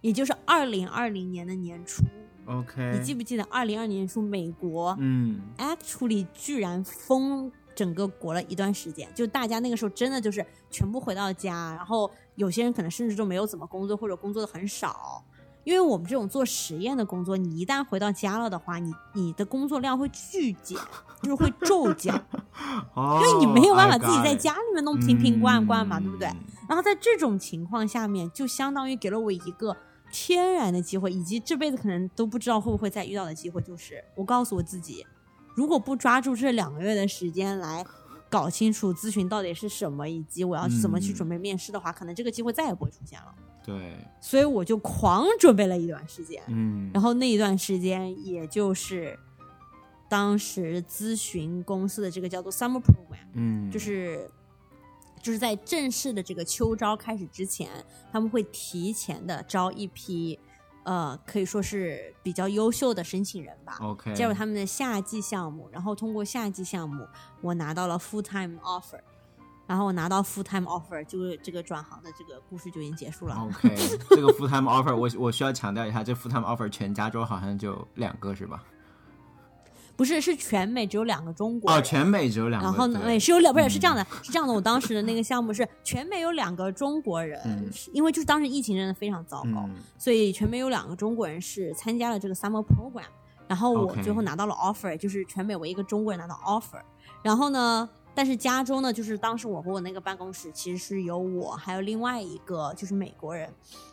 [0.00, 2.04] 也就是二零二零年的年初。
[2.46, 15.22] OK，你记不记得二零二年初美国嗯，actually 居然封整个国了一段时间，就大家那个时候真的就是全部回到家，然后有些人可能甚至都没有怎么工作，或者工作的很少。
[15.68, 20.78] 因为我们这种做实验的工作，你一旦回到家了的话，你你的工作量会巨减，
[21.22, 22.10] 就是会骤减，
[22.96, 26.26] 因为你没有办法自己在家里面弄瓶瓶罐罐嘛，对不对？
[26.66, 29.76] 然后在这种情况下面，就相当于给了我一个
[30.10, 35.06] 天然的机会，以及这辈子可能都不知道会不会再遇到的机会，就是我告诉我自己，
[35.54, 37.84] 如果不抓住这两个月的时间来
[38.30, 43.34] 搞清楚咨询到底是什么，以及我要怎么去准备面试的话，可能这个机会再也不会出现了。
[43.68, 49.18] 对，所以我就狂准备了一段时间，嗯，然后那一段时间，也就是
[50.08, 54.26] 当时咨询公司的这个叫做 summer program，嗯，就是
[55.20, 57.68] 就是在正式的这个秋招开始之前，
[58.10, 60.38] 他们会提前的招一批，
[60.84, 67.06] 呃，可以说是比较优秀的申请人吧，OK，加入他们的夏季项目，然后通过夏季项目，
[67.42, 69.00] 我拿到了 full time offer。
[69.68, 73.36] 然后我拿到 full time offer，就是这个转行的这个故事就已经结束了。
[73.36, 73.76] OK，
[74.08, 78.64] 这个 full time offer，我我需要强调一下，这 full time offer 全加州好像就两个是吧？
[79.94, 81.78] 不是，是全美只有两个中国人。
[81.78, 82.66] 哦，全美只有两个。
[82.66, 84.54] 然后呢，对是有两，不是是这样的，是这样的。
[84.54, 93.02] 我当时的那个项目是全美有两个中国人，嗯因为就是当时疫情真的非常糟糕，嗯所以全美有两个中国人是参加了这个 summer program。
[93.48, 96.80] 然后我最后拿到了 offer，就是全美唯一一个中国人拿到 offer。
[97.22, 103.48] 然后呢，但是加州呢，就是当时我和我那个办公室其实是有我还有另外一个就是美国人，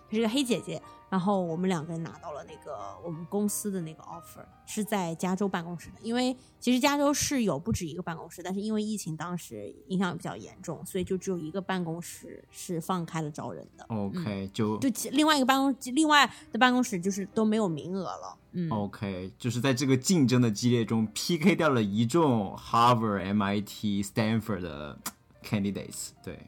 [0.09, 0.81] 她是个黑姐姐。
[1.07, 5.97] 然后我们两个人拿到了那个我们公司的那个 offer，是在加州办公室的。
[6.01, 13.85] 因为其实加州是有不止一个办公室，但是因为疫情当时影响比较严重，所以就只有一个办公室是放开了招人的。
[13.89, 18.35] OK 就就其另外一个办公，另外的办公室就是都没有名额了。
[18.57, 24.97] 嗯，OK，就是在这个竞争的激烈中 PK 掉了一众 Harvard、MIT、Stanford 的
[25.43, 26.09] candidates。
[26.23, 26.39] 对，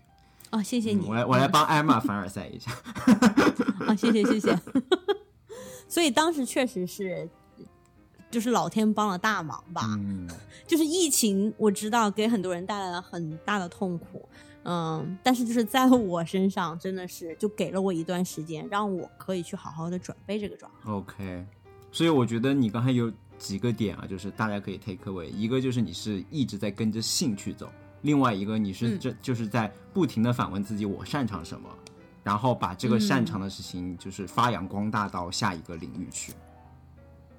[0.51, 2.71] 哦，谢谢你，嗯我来我来帮艾玛凡尔赛一下。
[3.85, 4.57] 啊， 谢谢谢谢。
[5.89, 7.29] 所以当时确实是，
[8.31, 9.81] 就是老天帮了大忙吧。
[9.97, 10.29] 嗯，
[10.65, 14.27] 就是疫情，我知道给很多人带来了很大的痛苦，
[14.63, 20.91] 嗯，但是就是在我身上，真的是就给了我一段时间，让我可以去好好的准备这个状态。
[20.91, 21.45] OK，
[21.91, 27.71] 所以我觉得你刚才有几个点啊，就是大家可以 take away，一个就是你是一直在跟着兴趣走，
[28.02, 31.69] 另外一个你是嗯这、就是在不停的反问自己我擅长什么，
[32.23, 36.34] 然后把这个擅长的事情就是发扬光大到下一个领域去。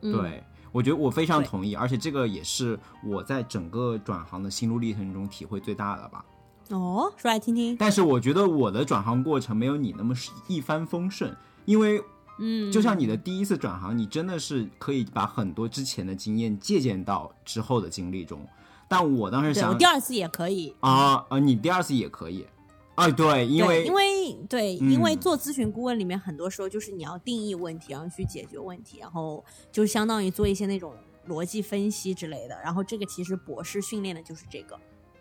[0.01, 6.25] 嗯、，对，我觉得我非常同意，而且这个也是我在整个转行的心路历程中体会最大的吧。
[6.71, 7.77] 哦，说来听听。
[7.77, 10.15] 但是我觉得我的转行过程没有你那么
[10.47, 11.35] 一帆风顺，
[11.65, 12.01] 因为
[12.39, 18.41] 嗯，就像你的第一次转行，你真的是可以把很多之前的经验借鉴到之后的经历中。
[18.89, 20.75] 但我当时想我想第二次也可以。
[20.81, 22.47] 啊啊，你第二次也可以
[22.95, 30.95] 啊，对，因为对因为对，嗯因为做咨询顾问里面，很多时候就是你要定义问题，然后去解决问题，然后就相当于做一些那种
[31.29, 32.59] 逻辑分析之类的。
[32.65, 34.79] 然后这个其实博士训练的就是这个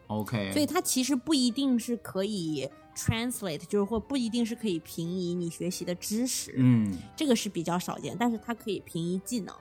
[0.07, 9.53] ，OK，所以它其实不一定是可以 translate，就是或不一定是可以平移你学习的知识，嗯，这个是比较少见，但是它可以平移技能。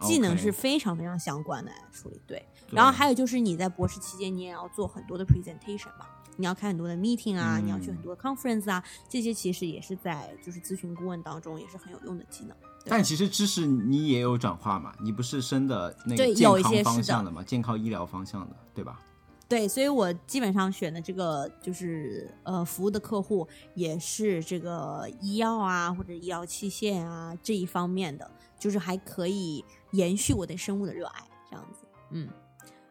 [0.00, 2.38] 技能是非常非常相关的处理，对。
[2.68, 12.56] 对然后还有就是你在博士期间，你也要做很多的 presentation 嘛，你要开很多的 meeting 啊，嗯你要去很多的 conference 啊，这些其实也是在就是咨询顾问当中也是很有用的技能。
[12.84, 19.00] 但其实知识你也有转化嘛，你不是升的那个健康方向的嘛，健康医疗方向的，对吧？
[19.48, 31.86] 对，所以我基本上选的这个就是呃服务的客户也是这个医药啊或者医疗器械啊这一方面的，就是还可以延续我对生物的热爱，这样子。
[32.10, 32.28] 嗯，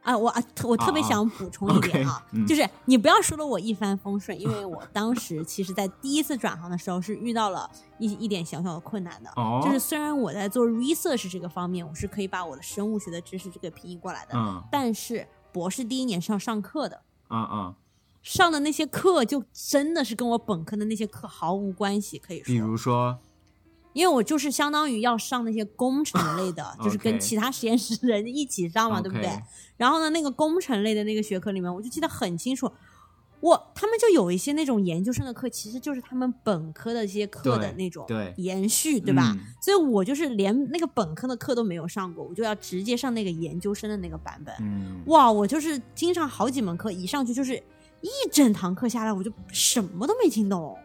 [0.01, 9.29] 啊，我啊特我特别想补充一点啊，嗯就是你不要说的我一帆风顺，因为我当时其实在第一次转行的时候是遇到了一一点小小的困难的。
[9.35, 17.75] 哦，就是虽然我在做 research 这个方面，我是可以把我的生物学的知识这个平移过来的，嗯但是博士第一年是要上课的，啊啊，
[18.21, 22.45] 上的那些课就真的是跟我本科的那些课毫无关系，可以说。
[22.45, 23.17] 比，如说？
[23.93, 29.27] 因为我就是相当于要上那些工程类的， 就是跟其他实验室的人一起上嘛，对不对？
[29.77, 32.71] 然后呢，那个工程类的那个学科里面，我就记得很清楚。
[33.39, 39.33] 我他们就有一些那种研究生的课，其实就是他们本科的一些课的那种对延续，对吧？
[39.35, 44.55] 嗯所以我就是连那个本科的课都没有上过，我就要直接上那个研究生的那个版本。
[44.61, 47.55] 嗯，哇，我就是经常好几门课一上去就是
[48.01, 50.77] 一整堂课下来，我就什么都没听懂，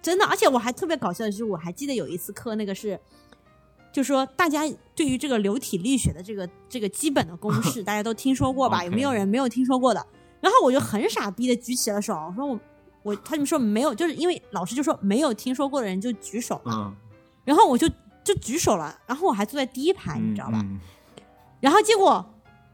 [0.00, 0.24] 真的。
[0.24, 2.98] 而且我还特别搞笑的是，我还记得有一次课，那个是，
[3.92, 4.62] 就说大家
[4.94, 10.06] 对于这个流体力学的这个这个基本的公式， 大家都听说过吧有没有人没有听说过的？
[10.40, 12.60] 然后我就很傻逼的举起了手，我说我
[13.02, 16.96] 我他们说没有，就是因为老师就说没有听说过的人就举手嘛，嗯，
[17.44, 17.88] 然后我就
[18.22, 20.60] 就举手了，然后我还坐在第一排，你知道吧？
[20.62, 20.78] 嗯？
[21.60, 22.24] 然后结果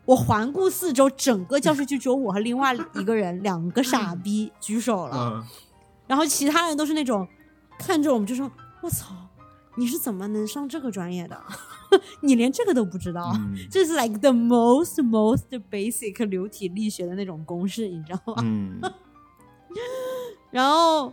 [0.04, 5.44] 我环顾四周，整个教室就只有我和另外一个人，两个傻逼举手了，嗯
[6.06, 7.26] 然后其他人都是那种
[7.78, 8.50] 看着我们就说
[8.82, 9.14] ：“我操，
[9.74, 11.42] 你是怎么能上这个专业的？
[12.20, 18.42] 你连这个都不知道？”嗯这是 like the most most basic 流体力学的那种公式，你知道吗？
[18.42, 18.80] 嗯，
[20.50, 21.12] 然后，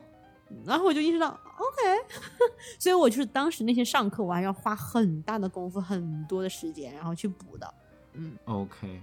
[0.65, 1.99] 然后我就意识到，OK，
[2.77, 7.73] 所以我就是当时那些上课，我还要花很大的功夫、很多的时间，然后去补的。
[8.13, 9.01] 嗯，OK，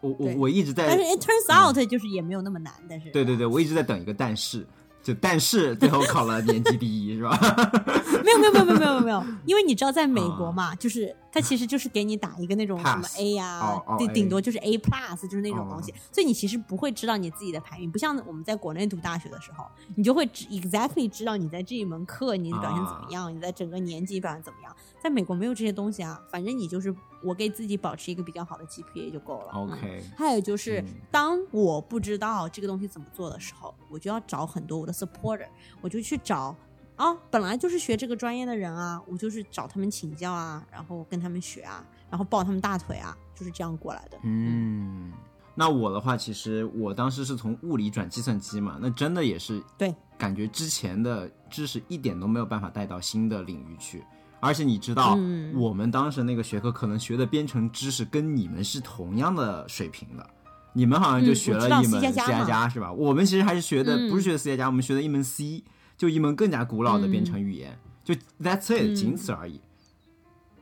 [0.00, 4.64] 我我我一直在但是 it turns out 就是也没有那么难，但是对对对，我一直在等一个但是，
[5.08, 7.38] 就但是最后考了年级第一是吧？
[8.22, 19.64] 没有没有没有没有没有没有，因为你知道在美国嘛，就是它其实就是给你打一个那种什么 A 呀哦哦，顶顶多就是 A plus，就是那种东西哦，所以你其实不会知道你自己的排名，不像我们在国内读大学的时候，
[19.96, 24.76] 你就会知 exactly 知道你在这一门课你的表现怎么样，你在整个年级表现怎么样。
[25.02, 29.52] 在美国没有这些东西啊，反正你就是我给自己保持一个比较好的 GPA 就够了。
[29.52, 30.02] OK。
[30.16, 35.46] 还有就是，当我不知道这个东西怎么做的时候，我就要找很多我的 supporter，
[35.80, 36.54] 我就去找
[36.96, 44.18] 啊，本来就是学这个专业的人啊，我就是找他们请教啊，然后跟他们学啊，然后抱他们大腿啊，就是这样过来的。
[44.24, 45.12] 嗯，
[45.54, 54.04] 那我的话，其实我当时是从物理转计算机嘛，那真的也是对，感觉之前的知识一点都没有办法带到新的领域去。
[54.40, 55.18] 而且你知道，
[55.54, 60.30] 我们当时那个学科可能学的编程知识跟你们是同样的水平的，
[60.72, 62.92] 你们好像就学了一门 C 加加是吧？
[62.92, 65.64] 我们其实还是学的不是学的 C 加加，我们学的一门 C，
[65.96, 69.60] 就一门更加古老的编程语言，就 That's it，仅此而已。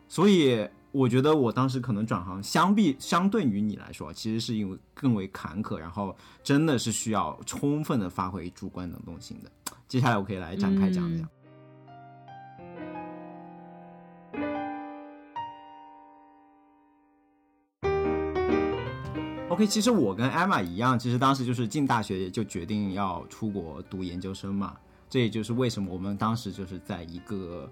[0.08, 9.50] 所以我觉得我当时可能转行，相比相对于你来说，其实是因为更为坎坷，然后真的是需要充分的发挥主观能动性的。
[9.86, 11.28] 接下来我可以来展开讲一讲。
[19.56, 24.76] OK，其实我跟艾玛一样，其实当时就是进大学就决定要出国读研究生嘛。
[25.08, 27.66] 这也就是为什么我们当时就是在一个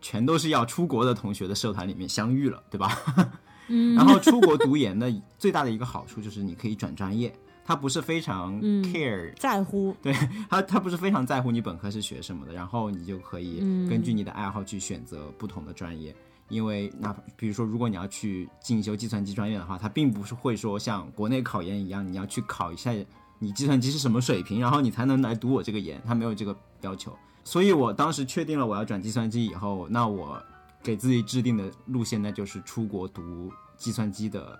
[0.00, 2.96] 全都是要出国的同学的社团里面相遇了，对吧？
[3.68, 3.94] 嗯。
[3.94, 7.30] 然后出国读研的最大的一个好处就是你可以转专业，
[7.66, 10.14] 他不是非常 care 在乎，对
[10.48, 13.58] 他他不是非常在乎你本科是学什么的，然后你就可以
[13.90, 16.16] 根据你的爱好去选择不同的专业。
[16.50, 22.92] 因为哪怕比如说，如果你要去进修计算机专业的话，它并不是会说像国内考研一样，你要去考一下
[23.38, 27.16] 你计算机是什么水平，然后你才能来读我这个研，它没有这个要求。
[27.44, 30.42] 所以我当时确定了我要转计算机以后，那我
[30.82, 34.58] 给自己制定的路线那就是出国读计算机的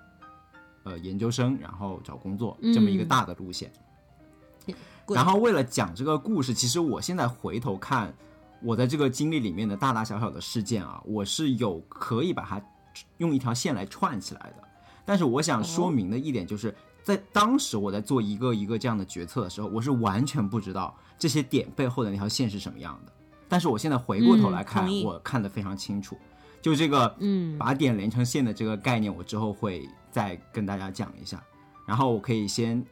[0.84, 3.70] 呃研究生，然后找工作这么一个大的路线。
[5.08, 8.14] 然后为了讲这个故事，其实我现在回头看。
[8.62, 12.60] 我在这个经历里面的大大小小的事件啊，我是有可以把它
[13.18, 14.68] 用一条线来串起来的。
[15.04, 23.12] 但是我想说明的一点就是，在当时我在做一个一个这样的决策的时候，我是完全不知道这些点背后的那条线是什么样的。
[23.48, 26.16] 但是我现在回过头来看，我看得非常清楚。
[26.62, 31.42] 就这个，嗯，把点连成线的这个概念，我之后会再跟大家讲一下。
[31.86, 32.84] 然后我可以先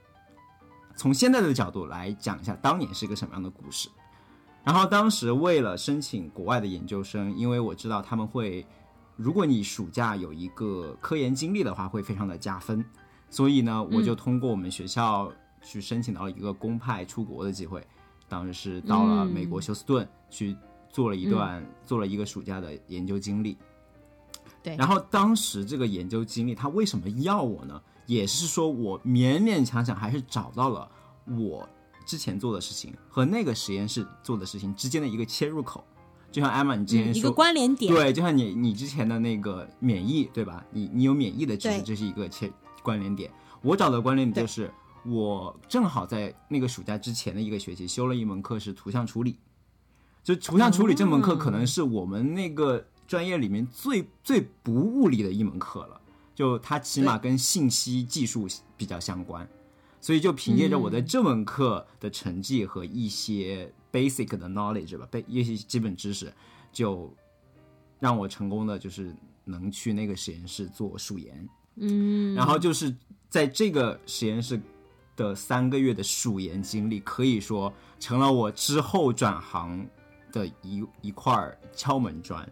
[0.96, 3.88] 从现在的角度来讲一下当年是一个什么样的故事。
[4.64, 8.66] 然后当时为了申请国外的研究生，因为我知道他们会，
[9.16, 12.84] 如果你暑假有一个科研经历的话，会非常的加分，
[13.30, 15.32] 所以呢，我就通过我们学校
[15.62, 17.82] 去申请到了一个公派出国的机会，
[18.28, 20.54] 当时是到了美国休斯顿去
[20.90, 23.56] 做了一段，做了一个暑假的研究经历。
[24.62, 27.80] 对，然后当时这个研究经历，他为什么要我呢？
[28.06, 30.90] 也是说我勉勉强强还是找到了
[31.26, 31.66] 我。
[32.08, 35.84] 之前做的事情和那个实验室做的事情之间的一个切入口，
[36.32, 40.64] 就像艾玛你之前说一个关联点，对，就像你你之前的那个免疫，对吧？
[40.72, 42.50] 你你有免疫的知识，这是一个切
[42.82, 43.30] 关联点。
[43.60, 44.72] 我找的关联点就是，
[45.04, 49.36] 我正好在那个暑假之前的一个学期修了一门课是图像处理，
[50.24, 56.00] 就图像处理这门课可能是我们那个专业里面最 最不物理的一门课了，
[56.34, 58.48] 就它起码跟信息技术
[58.78, 59.46] 比较相关。
[60.00, 66.32] 所以就凭借着我在这门课的成绩和一些 basic 的 knowledge 吧，被一些基本知识，
[66.72, 67.12] 就
[67.98, 71.48] 让我成功的就是能去那个实验室做数研。
[71.76, 72.94] 嗯，然后就是
[73.28, 74.60] 在这个实验室
[75.16, 79.86] 的三个月的数研经历，可以说成了我之后转行
[80.32, 82.48] 的一一块敲门砖。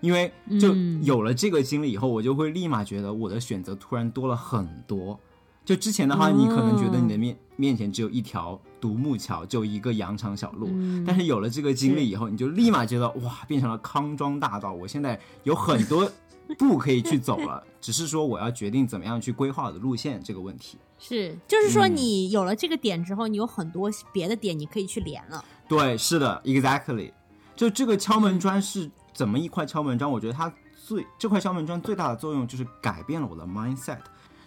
[0.00, 5.18] 因为就有了这个经历以后，我就会立马觉得我的选择突然多了很多。
[5.64, 10.68] 就之前的话，你可能觉得你的面面前只有一条独木桥，就一个羊肠小路。
[11.06, 14.72] 但是有了这个经历以后，你就立马觉得哇，变成了康庄大道。
[14.72, 16.10] 我现在有很多
[16.58, 20.78] 步可以去走了， 只是说我要决定怎么样去规划我的路线这个问题。
[20.98, 25.44] 是，就是说你有了这个点之后，你有很多别的点你可以去连了。
[25.68, 27.12] 对，是的，exactly。
[27.54, 30.10] 就这个敲门砖是怎么一块敲门砖？
[30.10, 34.00] 我觉得它最这块敲门砖最大的作用就是改变了我的 mindset。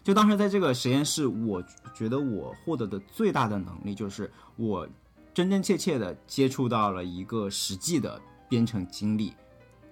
[0.04, 4.88] 就当时在这个实验室，我觉得我获得的最大的能力就是我
[5.34, 9.34] 真真切切的接触到了一个实际的编程经历，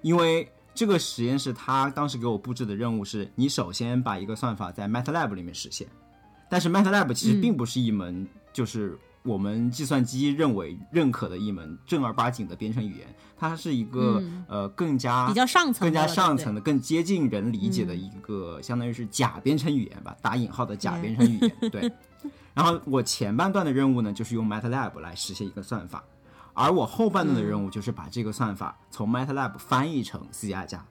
[0.01, 5.87] 因为这个实验室它当时给我布置的任务是，你首先把一个算法在 MATLAB 里面实现，
[6.49, 8.99] 但是 MATLAB 其实并不是一门就是。
[9.23, 13.07] 我们计算机认为认可的一门正儿八经的编程语言，
[13.37, 21.51] 它是一个呃更加比较上层、更加上层的、更接近人理解的一个，相当于是假编程语言吧，打引号的假编程语言。
[21.69, 21.91] 对。
[22.53, 26.03] 然后我前半段的任务呢，就是用 MATLAB 来实现一个算法，
[26.53, 30.83] 而我后半段的任务就是把这个算法从 MATLAB 翻译成 C 加加，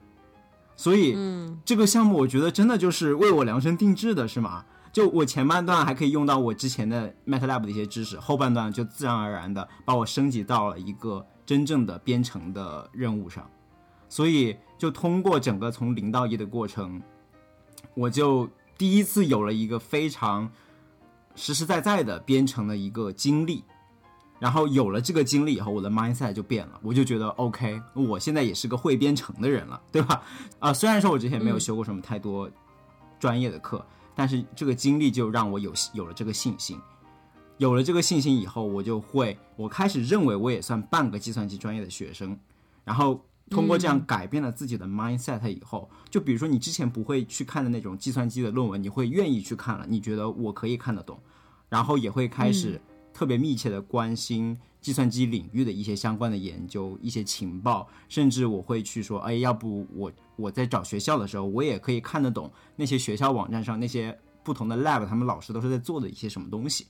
[0.75, 1.15] 所以
[1.63, 4.65] 这个项目我觉得真的就是为我量身定制的，是吗？
[4.91, 13.49] 就我前半段还可以用到我之前的 MATLAB 的一些知识，后半段就自然而然的把我升级到了一个真正的编程的任务上。
[14.09, 17.01] 所以就通过整个从零到一的过程，
[17.93, 20.51] 我就第一次有了一个非常
[21.35, 23.63] 实实在在的编程的一个经历。
[24.37, 30.23] 然后有了这个经历以后，我的 mindset 就变了，我就觉得 OK，我现在也是个会编程的人了，对吧？
[30.57, 32.49] 啊，虽然说我之前没有修过什么太多
[33.19, 33.85] 专业的课，
[34.21, 36.79] 但是这个经历就让我有有了这个信心。
[37.57, 42.37] 有了这个信心以后，我就会，我开始认为我也算半个计算机专业的学生。
[42.83, 51.19] 然后通过这样改变了自己的 mindset 以后，就比如说你之前不会去看的那种计算机的论文，你会愿意去看了，你觉得我可以看得懂，
[51.67, 52.79] 然后也会开始。
[53.13, 66.87] 特别密切的关心计算机领域的一些相关的研究、一些情报，甚至我会去说，哎，要不我我在找学校的时候，我也可以看得懂那些学校网站上那些不同的 lab，他们老师都是在做的一些什么东西。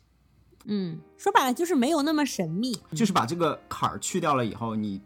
[0.66, 5.02] 嗯，说白了就是没有那么神秘，就是把这个坎儿去掉了以后，你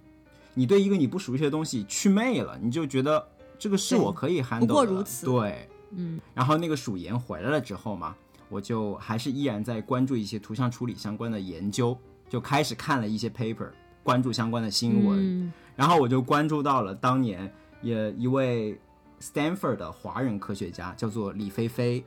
[0.54, 3.28] 你对一个你不熟悉的东西去魅了，你就觉得
[3.58, 4.68] 这个是我可以 handle 的。
[4.68, 5.26] 不过如此。
[5.26, 6.20] 对，嗯。
[6.34, 8.16] 然后那个鼠研回来了之后嘛。
[8.48, 11.98] 我就还是依然在关注一些图像处理相关的研究，
[12.30, 13.70] 就开始看了一些 paper，
[14.04, 17.52] 关注相关的新闻，然后我就关注到了当年
[17.82, 18.80] 也一位
[19.22, 22.04] Stanford 的华人科学家，叫做李飞飞，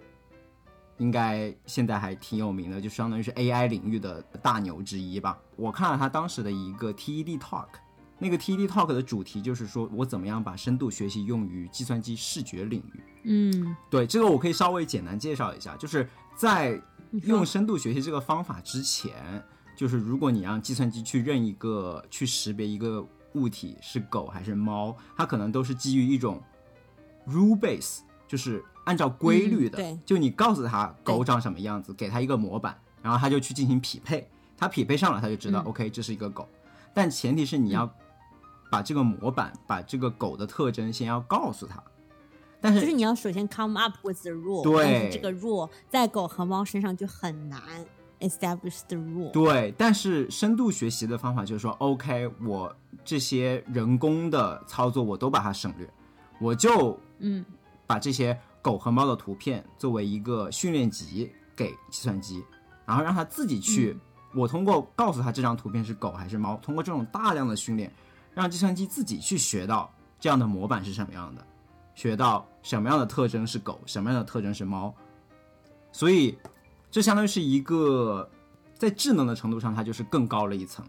[0.98, 5.38] 应该现在还挺有名的，就相当于是 AI 领域的大牛之一吧。
[5.56, 7.68] 我看了他当时的一个 TED Talk，
[8.18, 13.00] 那个 TED Talk 的主题就是说我怎么样把深度学习用于计算机视觉领域。
[13.24, 16.08] 嗯，对，这个我可以稍微简单介绍一下，就是。
[16.38, 16.80] 在
[17.24, 19.12] 用深度学习这个方法之前，
[19.78, 26.42] 就是如果你让计算机去认一个、去识别一个物体是狗还是猫，它可能都是基于一种
[27.28, 29.76] rule base，就是按照规律的。
[29.76, 36.48] 对，就你告诉他狗长什么样子，给他一个模板，然后他就去进行匹配，它匹配上了，它就知道 OK，这是一个狗。
[36.92, 37.88] 但前提是你要
[38.72, 41.80] 把这个模板、把这个狗的特征先要告诉他。
[42.60, 47.60] 但是就是你要首先 come up with the rule，对，这个 rule 在狗和猫身上就很难
[48.20, 49.30] establish the rule。
[49.30, 55.88] 对，但是深度学习的方法就是说，OK，我这些人工的操作我都把它省略，
[56.40, 57.44] 我就嗯
[57.86, 62.44] 把这些狗和猫的图片作为一个训练集给计算机，
[62.84, 63.96] 然后让它自己去，
[64.34, 67.92] 我通过告诉他这张图片是狗还是猫，通过这种大量的训练，
[68.34, 71.44] 让计算机自己去学到这样的模板是什么样的。
[71.94, 74.94] 学到什么样的特征是狗，什么样的特征是猫，
[75.90, 76.38] 所以
[76.90, 78.28] 这相当于是一个
[78.74, 80.86] 在智能的程度上，它就是更高了一层。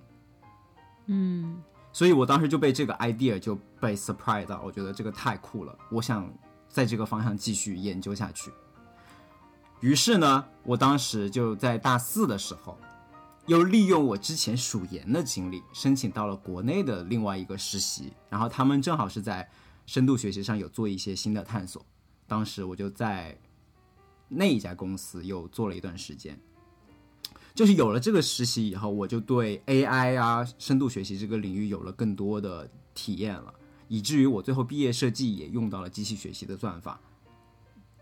[1.07, 6.31] 嗯，所以我当时就被这个 idea 就被 surprise 到，我觉得这个太酷了，我想
[6.67, 8.51] 在这个方向继续研究下去。
[9.79, 12.77] 于是呢，我当时就在大四的时候，
[13.45, 19.49] 又利用我之前数研的经历，申请到了国内的另外一个实习，然后他们正好是在。
[19.85, 21.83] 深度学习上有做一些新的探索，
[22.27, 23.35] 当时我就在
[24.29, 26.39] 那一家公司又做了一段时间，
[27.53, 33.53] 就是有了这个实习以后，我就对 AI 啊、深度学习这个领域有了更多的体验了，
[33.87, 36.99] 以至于我最后毕业设计也用到了机器学习的算法，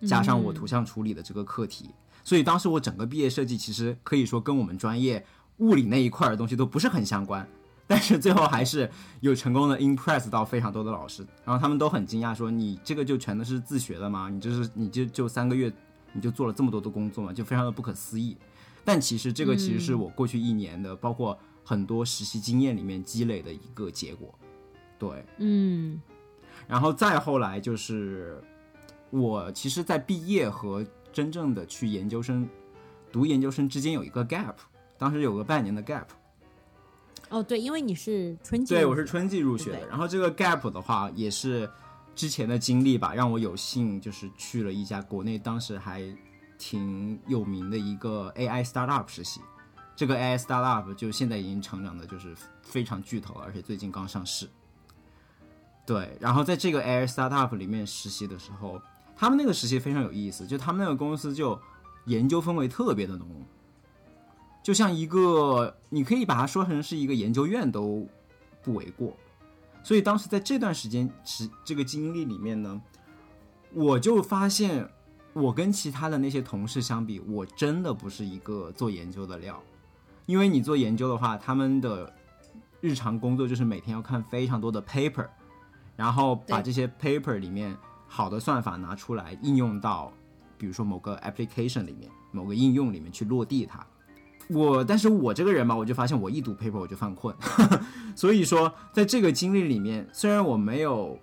[0.05, 1.89] 加上我图像处理的这个课题，
[2.23, 5.25] 所以当时我整个毕业设计其实可以说跟我们专业
[5.57, 7.47] 物理那一块的东西都不是很相关。
[7.89, 14.29] 但是最后还是有成功的 impress 到非常多的老师，然后他们都很惊讶，说你这个就全都是自学的吗？
[14.29, 15.71] 你就是你就就三个月
[16.17, 17.31] 你就做了这么多的工作嘛？
[17.31, 18.35] 就非常的不可思议。
[18.83, 24.33] 但其实这个其实是我过去一年的，包括很多实习经验里面积累的一个结果。
[24.97, 26.01] 对，嗯。
[26.67, 28.41] 然后再后来就是
[29.11, 32.49] 我其实，在毕业和真正的去研究生
[33.11, 34.55] 读研究生之间有一个 gap，
[34.97, 36.07] 当时有个半年的 gap。
[37.29, 39.87] 哦，对，因为你是春季，对我是春季入学的。
[39.87, 41.69] 然后这个 gap 的话，也是
[42.17, 46.03] 之前的经历吧，让我有幸就是去了一家国内当时还
[46.57, 49.39] 挺有名的一个 AI startup 实习。
[49.95, 54.49] 这个 AI startup 就现在已经成长的就是非常巨头，而且最近刚上市。
[55.85, 58.81] 对，然后在这个 AI startup 里面实习的时候，
[59.15, 61.59] 他们那个实习非常有意思，就他们那个公司就
[62.05, 63.27] 研究氛围特别的浓。
[64.63, 68.07] 就像一个，你可以把它说成是一个研究院都
[68.63, 69.15] 不为过，
[69.87, 72.81] 所以当时在这段时间时这个经历里面呢，
[73.73, 74.85] 我就发现
[75.31, 79.63] 我跟其他的那些同事相比，我真的不是一个做研究的料，
[80.25, 82.13] 因为你做研究的话，他们的
[82.81, 85.25] 日常工作就是每天要看非常多的 paper，
[85.95, 87.73] 然后把这些 paper 里面
[88.09, 90.11] 好的算法拿出来应用到，
[90.57, 93.87] 比如说某个 application 里面，某个应用里面去落地它。
[94.49, 97.35] 我，但是我这个人嘛，我就发现我一读 paper 我就犯困，
[98.15, 101.19] 所以说在这个经历里面，虽然我没有，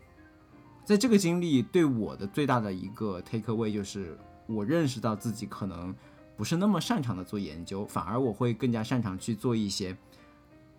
[0.84, 5.94] 在这个经历对我的最大的一个 take away 就是我认识到自己可能
[6.36, 9.96] 不是那么擅长的做研究，反而我会更加擅长去做一些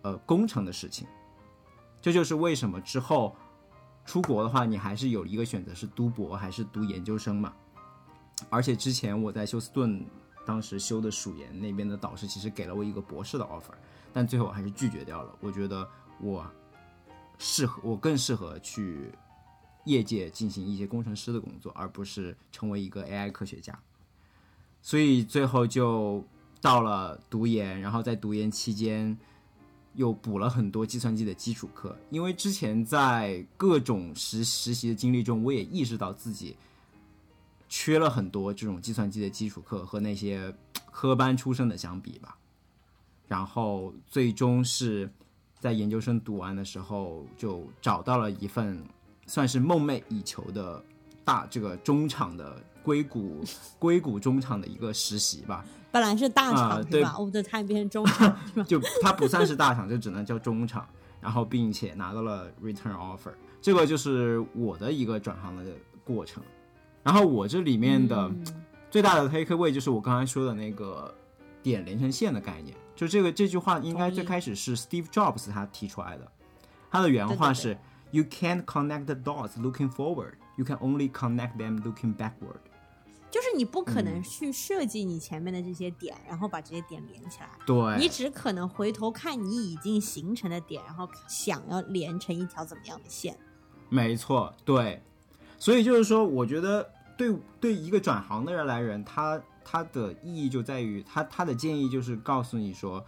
[0.02, 1.06] 呃工程的事情。
[2.00, 3.34] 这就是为什么之后
[4.04, 7.52] 出国的话，你还是有一个选择是读博还是读研究生嘛。
[8.48, 10.06] 而且之前我在休斯顿。
[10.46, 13.74] 当时修的蜀研那边的导师其实给了我一个博士的 offer，
[14.12, 15.36] 但最后我还是拒绝掉了。
[15.40, 15.86] 我觉得
[16.20, 16.48] 我
[17.36, 19.12] 适合，我更适合去
[19.84, 23.76] 业界进行一些工程师的工作，而不是成为一个 AI 科学家。
[24.80, 26.24] 所以最后就
[26.60, 29.18] 到了读研，然后在读研期间
[29.94, 31.98] 又补了很多计算机的基础课。
[32.10, 36.56] 因为之前在各种实实习的经历中，我也意识到自己。
[37.68, 40.54] 缺了很多这种计算机的基础课和那些
[40.90, 42.36] 科班出身的相比吧，
[43.26, 45.10] 然后最终是
[45.58, 48.82] 在研究生读完的时候就找到了一份
[49.26, 50.82] 算是梦寐以求的
[51.24, 53.42] 大这个中厂的 硅谷
[53.78, 55.64] 硅谷中厂的一个实习吧。
[55.90, 57.16] 本来是大厂对吧？
[57.18, 58.62] 我的太变成中厂 是吧？
[58.64, 60.86] 就它不算是大厂， 就只能叫中厂。
[61.18, 65.64] 然后并且拿到了 return offer，这个就是我的一个转行的
[66.04, 66.40] 过程。
[67.06, 68.28] 然后我这里面的
[68.90, 71.14] 最大的 take away 就是我刚才说的那个
[71.62, 76.28] 点连成线的概念，就这个这句话应该最开始是 Steve Jobs 他提出来的，
[76.90, 77.78] 他的原话是
[78.10, 82.58] You can't connect the dots looking forward, you can only connect them looking backward。
[83.30, 87.50] 就是你不可能去设计你前面的这些点，然后把这些点连起来。
[87.64, 93.38] 对，你只可能回头看你已经形成的点，然后想要连成一条怎么样的线。
[93.88, 95.00] 没错，对，
[95.56, 96.90] 所以就是说，我觉得。
[97.16, 103.04] 对对，一个转行的人来人，他他的意义就在于他他的建议就是告诉你说，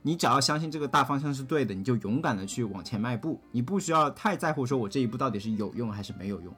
[0.00, 6.54] 你只要相信这个大方向是对的，你就勇敢的去往前迈步，你不需要太在乎说我这一步到底是有用还是没有用，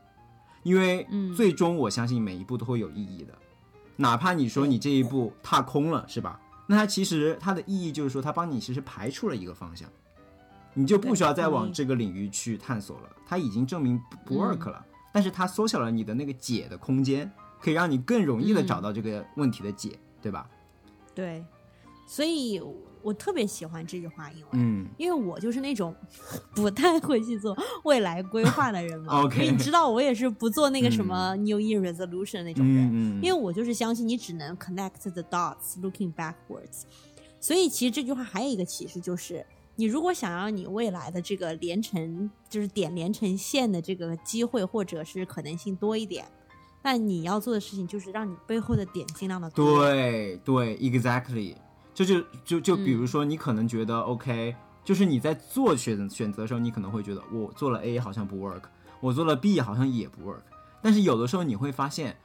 [0.62, 3.34] 因为最终我相信每一步都会有意义的，
[3.96, 6.40] 哪怕你说你这一步踏空了，是吧？
[6.66, 9.86] 那它其实它的意义就是说，它帮你其实排除了一个方向，
[10.72, 14.86] 你就不需要再往这个领域去探索了，它已经证明不 work 了。
[15.14, 20.50] 但是它缩小了你的那个解的空间，可以让你更容易的找到这个问题的解，对吧？
[21.14, 21.44] 对，
[22.04, 22.60] 所以
[23.00, 25.94] 我特别喜欢这句话，因为嗯，因为我就是那种
[26.52, 29.22] 不太会去做未来规划的人嘛。
[29.22, 36.82] OK，你知道我也是不做那个什么 New Year Resolution 那种人，因为我就是相信你只能 connect the dots looking backwards。
[37.38, 39.46] 所以其实这句话还有一个启示就是。
[39.76, 46.24] 你如果想要你未来的这个连成就是点连成线的这个机会或者是可能性多一点，
[46.82, 49.80] 那你要做的事情就是让你背后的点尽量的多。
[49.80, 51.56] 对对，exactly，
[51.92, 54.54] 这就就就比如说你可能觉得 OK，
[54.84, 58.62] 就是你在做选选择的时候，你可能会觉得我做了 A 好像不 work，
[59.00, 60.42] 我做了 B 好像也不 work，
[60.80, 62.16] 但是有的时候你会发现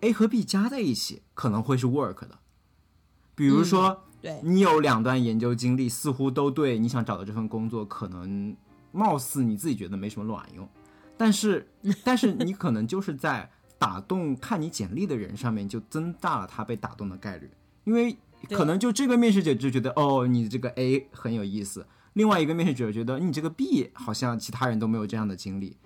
[0.00, 2.38] A 和 B 加在一起可能会是 work 的，
[3.36, 4.02] 比如说。
[4.42, 8.56] 你有两段研究经历，似乎都对你想找的这份工作，可能
[8.92, 10.68] 貌似你自己觉得没什么卵用，
[11.16, 11.68] 但是，
[12.02, 17.50] 但是你可能就是在打动看你简历的人上面，就增大了他被打动的概率，
[17.84, 18.16] 因为
[18.50, 25.76] 可能就这个面试者就觉得哦，你这个 A 很有意思，另外一个面试者觉得你这个 B 好像其他人都没有这样的经历，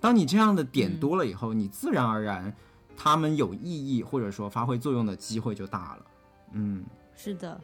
[0.00, 2.54] 当你这样的点多了以后，你自然而然
[2.96, 6.06] 他们有意义或者说发挥作用的机会就大了，
[6.52, 6.84] 嗯，
[7.16, 7.60] 是的。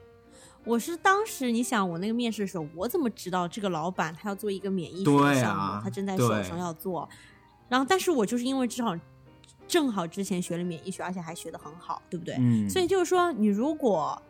[0.67, 7.09] 我是当时，你想我那个面试的时候，我怎么知道这个老板他要做一个免疫学项目，他正在手上要做。
[7.69, 8.97] 然后，但是我就是因为正好
[9.69, 12.35] 正好之前学了免疫学，而且还学的很好，对不对？
[12.41, 12.69] 嗯。
[12.69, 14.21] 所以就是说，你如果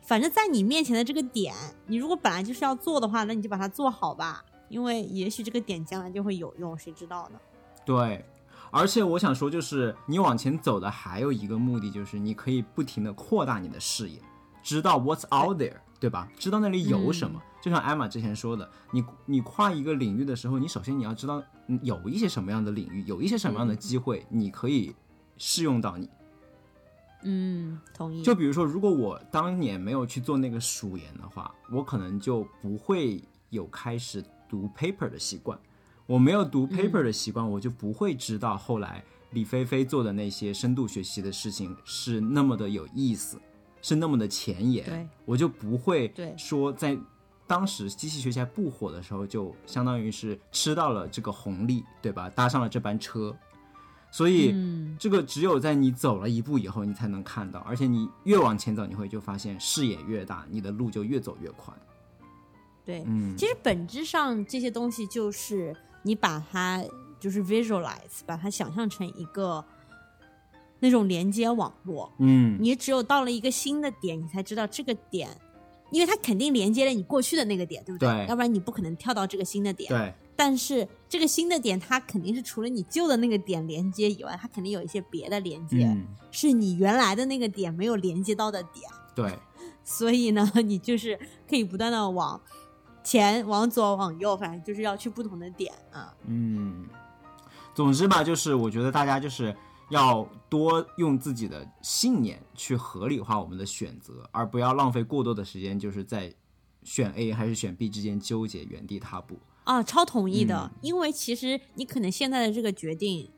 [0.00, 1.54] 反正在你面前的这个点，
[1.86, 7.38] 你如果本来就是要做的话，那你就把它做好吧，因为也许这个点将来就会有用，谁知道呢？
[7.84, 8.24] 对。
[8.70, 14.18] 而且我想说，就是你往前走的还有一个目的，就是你可以不停的扩大你的视野。
[14.62, 16.28] 知道 what's out there，对吧？
[16.36, 21.42] 知道那里有什么，就像艾玛之前说的，你你跨一个领域的时候，你首先你要知道
[21.82, 24.94] 有一些什么样的领域，有一些什么样的机会，你可以
[25.36, 26.08] 适用到你。
[27.22, 28.22] 嗯，同意。
[28.22, 35.58] 就比如说，如果我当年没有去做那个数研的话，我可能就不会有开始读 paper 的习惯。
[36.06, 43.38] 我没有读 paper 的习惯，我就不会知道后来李飞飞做的那些深度学习的事情是那么的有意思。
[43.82, 46.96] 是那么的前沿，我就不会说在
[47.46, 52.30] 当时机器学习还不火的时候，就相当于是吃到了这个红利，对吧？
[52.30, 53.36] 搭上了这班车。
[54.12, 54.52] 所以，
[54.98, 57.60] 这个只有在你走了一步以后，你才能看到。
[57.60, 61.76] 而且你越往前走，你会就发现视野越大，你的路就越走越宽。
[62.84, 65.72] 对，嗯，其实本质上这些东西就是
[66.02, 66.84] 你把它
[67.20, 69.64] 就是 visualize，把它想象成一个
[70.80, 72.12] 那种连接网络。
[72.18, 75.28] 嗯，你只有到了一个新的点，你才知道这个点，
[75.90, 78.26] 因为它肯定连接了你过去的那个点，对不对？
[78.28, 79.88] 要不然你不可能跳到这个新的点。
[79.88, 80.12] 对。
[80.36, 85.94] 但是这个新的点，它肯定是除了你旧的那个点连接以外，它肯定有一些别的连接，
[86.30, 88.90] 是你原来的那个点没有连接到的点。
[89.14, 89.38] 对，
[89.84, 92.40] 所以呢，你就是可以不断的往
[93.04, 96.14] 前、往左、往右，反正就是要去不同的点啊。
[96.24, 96.86] 嗯，
[97.74, 99.54] 总之吧，就是我觉得大家就是
[99.90, 106.32] 要多用自己的信念去合理化我们的选择，而不要浪费过多的时间，就是在
[106.82, 109.38] 选 A 还是选 B 之间纠结、原地踏步。
[109.64, 113.28] 啊，超同意的，因为其实你可能现在的这个决定，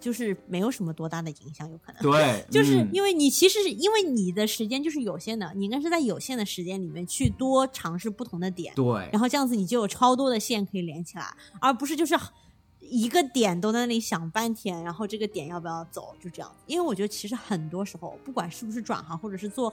[0.00, 2.02] 就是没有什么多大的影响，有可能。
[2.02, 12.18] 对， 就是因为你其实是因为你的时间就是有限的，你应该是在有限的时间里面去多尝试不同的点，对，然后这样子你就有超多的线可以连起来，而不是就是
[12.92, 16.54] 一个点都在那里想半天，然后这个点要不要走，就这样。
[16.66, 19.72] 因为我觉得其实很多时候，不管是不是转行，或者是做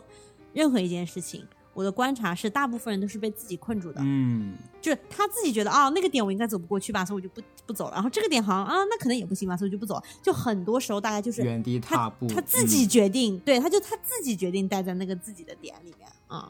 [0.53, 1.45] 任何一件事情。
[1.73, 4.01] 我的观察是，大部分人都是被自己困住的。
[4.03, 7.93] 嗯，就是他自己觉得啊，那个点我应该走不过去吧，所以我就不不走了。
[7.93, 10.01] 然后这个点好像啊，那可能也不行吧，所以就不走。
[10.23, 16.49] 就很多时候大概就是原地踏步，他自己决定，对，他就他自己决定待在那个自己的点里面啊。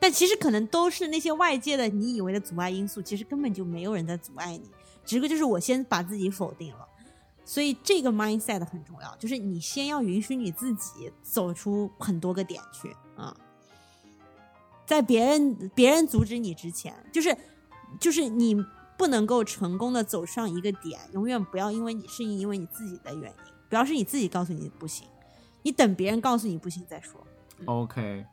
[0.00, 4.68] 但其实可能都是那些外界的你以为的阻碍因素，其实根本就没有人在阻碍你，
[5.04, 6.88] 只不过就是我先把自己否定了。
[7.44, 13.36] 所以这个 mindset 很重要，就是你先要允许你自己走出很多个点去啊。
[14.86, 17.36] 在别人别人阻止你之前，就是
[18.00, 18.56] 就是你
[18.96, 25.06] 不能够成功的走上一个点，永远不要因为你是因为你自己的原因，不要是你自己告诉你不行，
[25.62, 27.26] 你等别人告诉你不行再说。
[27.66, 28.24] OK，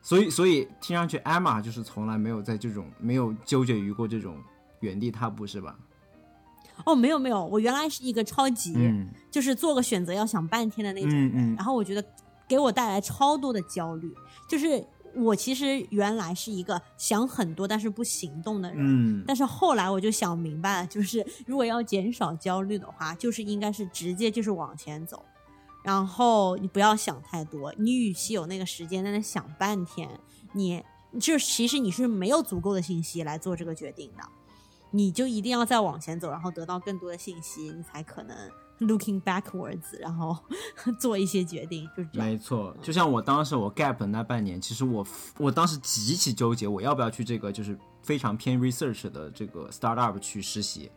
[0.00, 4.40] 所以所以听上去艾玛就是从来没有在这种没有纠结于过这种
[4.78, 5.76] 原地踏步是吧？
[6.84, 8.74] 哦，没有没有，我原来是一个超级
[9.30, 12.04] 就是做个选择要想半天的那种人，然后我觉得
[12.48, 14.12] 给我带来超多的焦虑，
[14.48, 14.84] 就是。
[15.16, 25.24] 我其实原来是一个想很多但是不行动的人，嗯，但是后来我就想明白了，就是如果要减少焦虑的话，就是应该是直接就是往前走，
[25.84, 30.10] 然后你不要想太多，你与其有那个时间在那想半天，
[30.52, 30.82] 你
[31.20, 34.24] 就其实你是没有足够的信息来做这个决定的，
[34.94, 38.36] 你就一定要再往前走，然后得到更多的信息，你才可能。
[38.80, 40.36] Looking backwards，然后
[40.98, 42.28] 做一些决定，就是这样。
[42.28, 45.06] 没错，就像我当时我 gap 那半年，其实我
[45.38, 50.90] 我当时极其纠结，我要不要去这个就是非常偏 research 的这个 startup 去实习，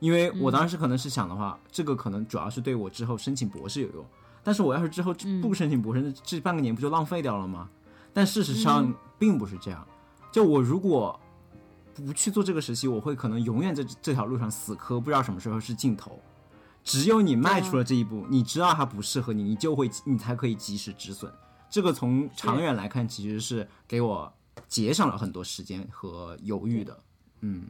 [0.00, 4.04] 因为我当时可能是想的话，这个可能主要是对我之后申请博士有用，
[4.42, 7.68] 但是我要是之后不申请博士，那这半个年不就浪费掉了吗？
[8.14, 9.86] 但事实上并不是这样，
[10.32, 11.20] 就我如果
[11.94, 16.18] 不去做这个实习，我会可能永远在这条路上死磕，不知道什么时候是尽头。
[16.84, 21.32] 只有你迈出了这一步，你知道它不适合你，你就会你才可以及时止损。
[21.70, 24.32] 这个从长远来看，其实是给我
[24.66, 27.02] 节省了很多时间和犹豫的。
[27.40, 27.66] 嗯，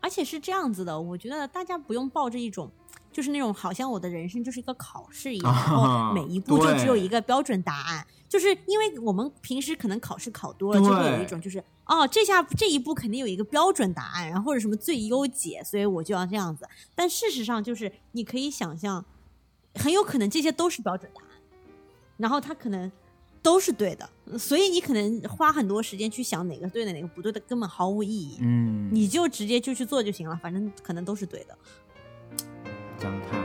[0.00, 2.70] 而且是这样子的，我觉得大家不用抱着一种。
[3.10, 8.06] 就是那种好像我的人生就是一个考试一样，然后 每一步就只有一个标准答案。
[8.32, 16.66] 就是因为我们平时可能考试考多了，就会有一种就是哦，这下这一步肯定有一个标准答案，然后或者什么最优解，所以我就要这样子。
[16.94, 19.04] 但事实上就是你可以想象，
[19.74, 21.28] 很有可能这些都是标准答案，
[22.16, 22.90] 然后它可能
[23.42, 28.38] 都是对的，所以你可能花很多时间去想哪个对的，哪个不对的，根本毫无意义。
[28.40, 31.58] 嗯，你就直接就去做就行了，反正可能都是对的。
[32.98, 33.41] 讲的太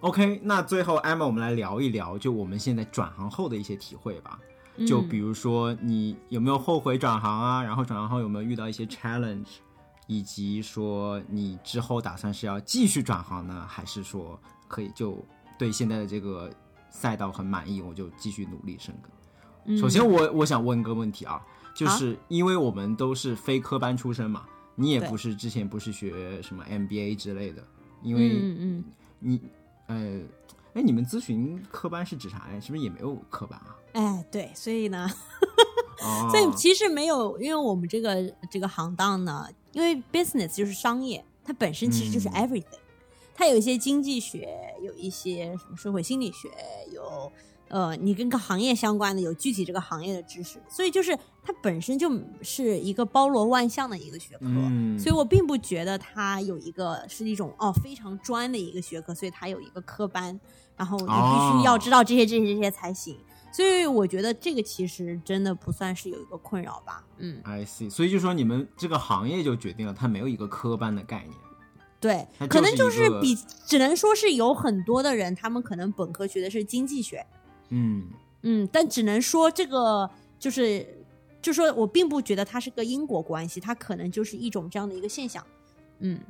[0.00, 4.38] OK，那最后 Emma，我们来聊一聊，就我们现在转行后的一些体会吧。
[4.86, 7.62] 就比如说，你有没有后悔转行啊？
[7.62, 9.58] 然后转行后有没有遇到一些 challenge？
[10.06, 15.22] 以及说你之后打算是要继续转行呢，还是说可以就
[15.58, 16.50] 对现在的这个
[16.88, 19.76] 赛道很满意，我就继续努力深耕？
[19.76, 21.40] 首先，我我想问个问题啊。
[21.72, 24.44] 就是因为我们都是非科班出身嘛，
[24.74, 27.62] 你也不是之前不是学什么 MBA 之类的，
[28.02, 28.84] 因为嗯
[29.20, 29.40] 你
[29.90, 30.20] 呃，
[30.74, 32.60] 哎，你们咨询科班是指啥呀？
[32.60, 33.76] 是不是也没有科班啊？
[33.92, 35.10] 哎，对，所以呢，
[36.30, 42.78] 所以其实没有，因为我们这个这个行当呢，因为 business 就是商业，它本身其实就是 everything。
[43.34, 44.48] 它有一些经济学，
[44.80, 46.48] 有一些什么社会心理学，
[46.92, 47.32] 有
[47.70, 52.10] 呃，你跟个行业相关的，有具体这个行业的知识，所以就是它本身就
[52.42, 54.46] 是一个包罗万象的一个学科，
[54.98, 60.38] 所以我并不觉得它有一个是一种哦非常专的一个学科，所以它有一个科班，
[60.76, 63.16] 然后你必须要知道这些这些这些才行。
[63.52, 67.90] 所以我觉得这个其实真的不算是有一个困扰吧，嗯，I see。
[67.90, 71.36] 所以就说你们这个行业就决定了它没有一个科班的概念，
[71.98, 77.26] 对，可能就是比只能说是有很多的人，他们可能本科学的是经济学，
[77.70, 78.08] 嗯
[78.42, 80.08] 嗯，但只能说这个
[80.38, 80.86] 就是，
[81.42, 85.44] 就说我并不觉得它是个因果关系，它可能就是一种这样的一个现象，
[85.98, 86.20] 嗯，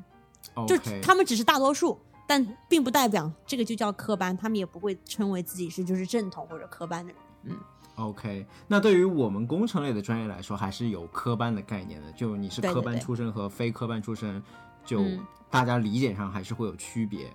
[0.66, 1.98] 就他们只是大多数。
[2.26, 7.22] 但并不代表这个就叫科班，他们也不会称为自己是就是正统或者科班的人。
[7.42, 7.58] 嗯
[7.96, 8.46] ，OK。
[8.68, 12.12] 那对于我们工程类的专业来说，还是有科班的概念的。
[12.12, 14.40] 就你是科班出身和非科班出身，
[14.86, 15.04] 就
[15.50, 17.28] 大家理解上还是会有区别。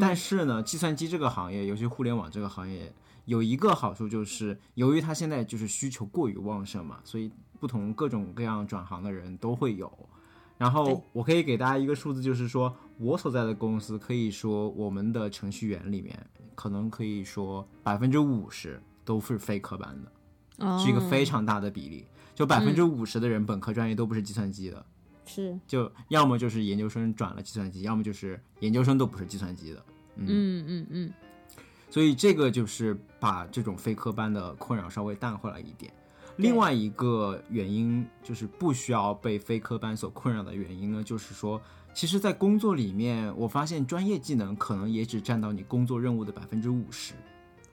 [0.00, 2.92] 但是呢，计算机这个行业，尤其互联网这个行业，
[3.28, 9.92] 有一个好处就是，由于它现在就是需求过于旺盛嘛，所以不同各种各样转行的人都会有。
[10.56, 16.18] 然后我可以给大家一个数字，就是说我所在的公司，可以说我们的程序员里面，
[16.54, 22.06] 可能可以说百分之五十都是非科班的，是一个非常大的比例。
[22.34, 24.86] 就百分之五十的人本科专业都不是计算机的，
[25.26, 29.84] 是就要么就是研究生转了计算机，要么就是研究生都不是计算机的。
[30.16, 31.12] 嗯嗯嗯。
[31.90, 35.92] 所以这个就是把这种非科班的困扰稍微淡化了一点。
[36.36, 41.60] 另外一个原因就是不需要被非科班所困扰的原因呢，就是说，
[41.92, 47.14] 其实，在工作里面，我发现专业技能可能也只占到你工作任务的百分之五十。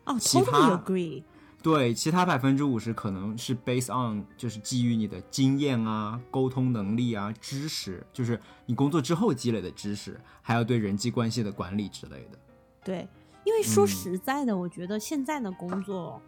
[0.06, 1.24] 哦，totally agree。
[1.62, 12.40] 对，其他百分之五十可能是 based on，就是基于你的经验啊、沟通能力啊、知识，就是你工作之后积累的知识，还有对人际关系的管理之类的。
[12.84, 13.08] 对，
[13.46, 16.22] 因为说实在的，我觉得现在的工作。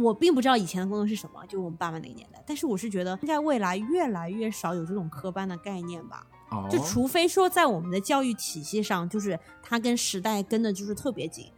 [0.00, 2.42] 我并不知道以前的工作是什么，就我们爸妈那个年代。
[2.46, 6.26] 但是我是觉得，应该未来越来越少有这种科班的概念吧。
[6.50, 6.66] 哦。
[6.70, 11.52] 就除非说在我们的教育体系上，就是它跟时代跟的就是特别紧。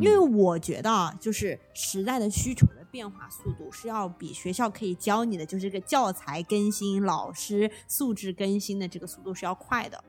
[0.00, 10.02] 因为我觉得啊，就是时代的需求的变化速度是要比学校可以教你的，就是这个教材更新、老师素质更新的这个速度是要快的。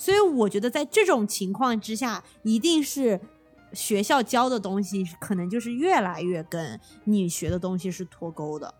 [0.00, 3.20] 所以我觉得在这种情况之下，一定是。
[3.72, 8.74] 学校教的东西可能就是越来越跟你学的东西是脱钩的，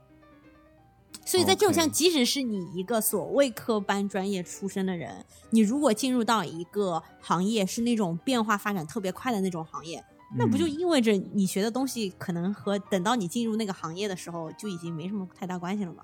[1.25, 10.05] 所以在这种像，即使是你一个所谓科班专业出身的人，你如果进入到一个行业是那种变化发展特别快的那种行业，
[10.37, 16.03] 那不就意味着你学的东西可能和等到你进入那个行业的时候就已经没什么太大关系了吗？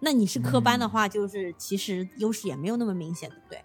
[0.00, 3.64] 那你是科班的话，就是其实优势也没有那么明显，对不对？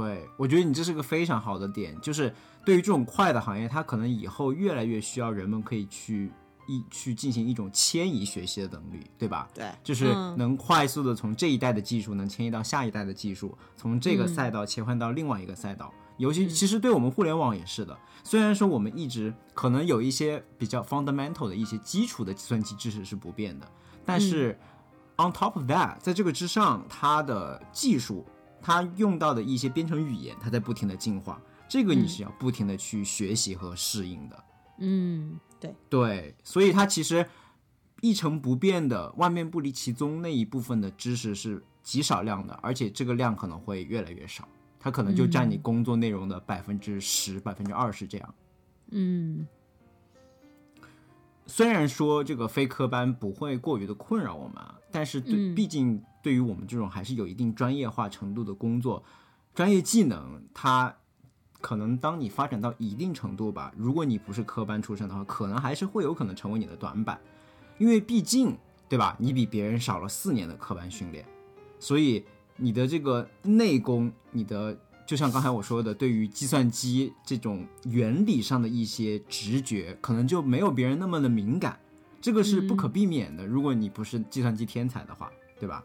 [0.00, 2.32] 对，我觉得你这是个非常好的点，就是。
[2.64, 6.30] 对于这种快的行业，它可能以后越来越需要人们可以去
[6.68, 9.48] 一去进行一种迁移学习的能力，对吧？
[9.52, 15.92] 对，就是能快速的从这一代的技术能迁移到下一代的技术，从这个赛道切换到另外一个赛道。
[16.18, 23.68] 尤其其实对我们互联网也是的，虽然说我们一直可能有一些比较 fundamental 的一些基础的计算机知识是不变的，
[24.06, 24.56] 但是
[25.16, 28.24] on top of that，在这个之上，它的技术，
[28.62, 31.40] 它用到的一些编程语言，它在不停的进化。
[31.68, 34.44] 这个你是要不停的去学习和适应的，
[34.78, 37.26] 嗯，对对，所以它其实
[38.02, 44.46] 一成不变的，万变不离其宗那一部分的知识是极少量的，而且这个量可能会越来越少，
[44.78, 48.34] 它可能就占你工作内容的百分之十、百分之二十这样。
[48.90, 49.46] 嗯，
[51.46, 59.04] 虽然说这个非科班不会过于的困扰我们，但是对，毕竟对于我们这种还是有一定专业化程度的工作，
[59.54, 60.94] 专业技能它。
[61.60, 67.16] 可能当你发展到一定程度吧，如果你不是科班出身的话，可能还是会有可能成为你的短板，
[67.78, 68.58] 因为毕竟，
[68.88, 69.16] 对吧？
[69.16, 71.24] 你比别人少了四年的科班训练，
[71.78, 72.24] 所以
[72.56, 81.78] 你的这个内功，你的就像刚才我说的，对于计算机这种原理上的一些直觉，可能就没有别人那么的敏感，
[82.20, 83.46] 这个是不可避免的。
[83.46, 85.84] 如果你不是计算机天才的话，对吧？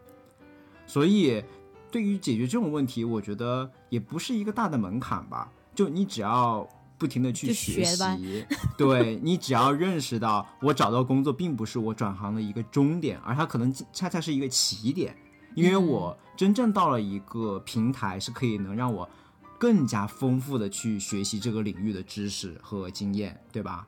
[0.87, 1.43] 所以，
[1.91, 5.51] 对于解决这种问题，我觉得也不是一个大的门槛吧。
[5.75, 6.67] 就你只要
[6.97, 15.15] 不停的去学习，对你只要认识到，我找到工作并不是我转行的一个终点，而它可能恰恰是一个起点，
[15.53, 19.07] 因为我真正到了一个平台，是可以能让我
[19.59, 23.87] 更加丰富的去学习这个领域的知识和经验，对吧？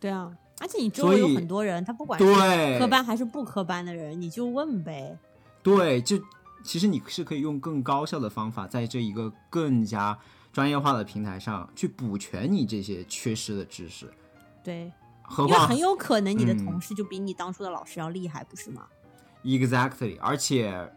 [0.00, 5.16] 对啊，而且你周围有很多人，他不管是科班还是不科班的人，你就问呗。
[5.62, 6.16] 对，就
[6.62, 10.18] 其实你是可以用更高效的方法，在这一个更加
[10.52, 14.12] 专业化的平台上去补全你这些缺失的知识。
[14.62, 14.92] 对，
[15.22, 18.86] 何况很有可能你的同事就比你当初的老师要厉害，不是吗
[19.44, 20.92] ？Exactly，而且。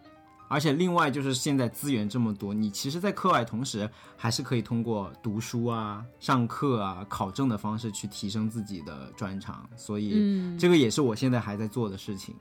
[0.54, 12.36] 而且另外就是现在资源这么多，你其实，在课外同时还是可以通过读书啊、上课啊、考证的方式去提升自己的专长，所以这个也是我现在还在做的事情。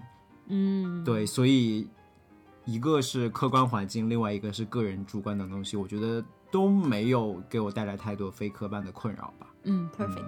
[0.48, 1.88] 嗯，对，所以
[2.70, 9.48] 一个是客观环境，另外一个是个人主观的东西，我觉得都没有给我带来太多非科班的困扰吧。
[9.64, 10.22] 嗯，perfect。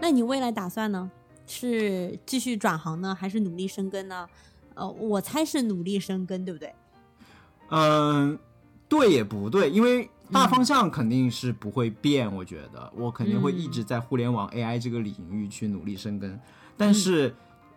[0.00, 1.08] 那你未来打算呢？
[1.46, 4.28] 是继续转行呢，还是努力深耕呢？
[4.74, 6.74] 呃，我猜是努力深耕，对不对？
[7.68, 8.36] 嗯，
[8.88, 12.34] 对也不对，因为大方向肯定是不会变。
[12.34, 16.40] 我觉得我肯定会一直在互联网 AI 这个领域去努力深耕。
[16.76, 17.34] 但是，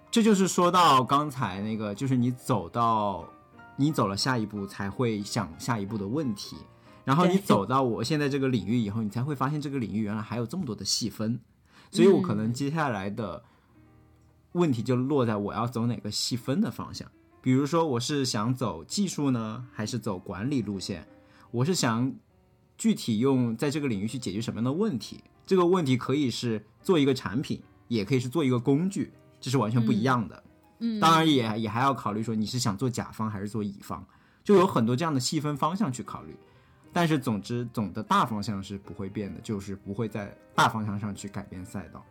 [0.09, 3.27] 这就是说到刚才那个，就是你走到
[3.75, 6.55] 你走了下一步，才会想下一步的问题。
[7.03, 11.39] 然后你走到我现在这个领域以后，你才会发现这个领域原来还有这么多的细分。
[11.91, 13.43] 所以我可能接下来的。
[14.55, 21.05] 问题就落在我要走哪个细分的方向，比如说我是想走技术呢，还是走管理路线？
[21.51, 22.13] 我是想
[22.77, 25.23] 具体用在这个领域去解决什么样的问题？
[25.45, 30.43] 这个问题可以是做一个产品，也可以是做一个工具，这是完全不一样的。
[30.79, 34.05] 嗯，当然也也还要考虑说你是想做甲方还是做乙方，
[34.43, 36.35] 就有很多这样的细分方向去考虑。
[36.91, 42.03] 但是总之总的大方向是不会变的，就是不会在大方向上去改变赛道。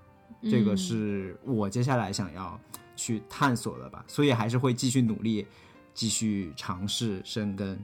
[0.42, 2.60] 这个是我接下来想要
[2.94, 5.46] 去探索的吧，所以还是会继续努力，
[5.94, 7.78] 继续尝试深耕。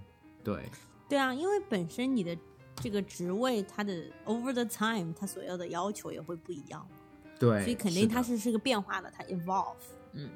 [0.44, 0.68] 对，
[1.08, 2.36] 对啊，因为本身你的
[2.80, 3.92] 这个职位，它的
[4.24, 6.86] over the time，它所要的要求也会不一样。
[7.38, 9.74] 对，所以肯定它是是个变化的，它 evolve。
[10.12, 10.30] 嗯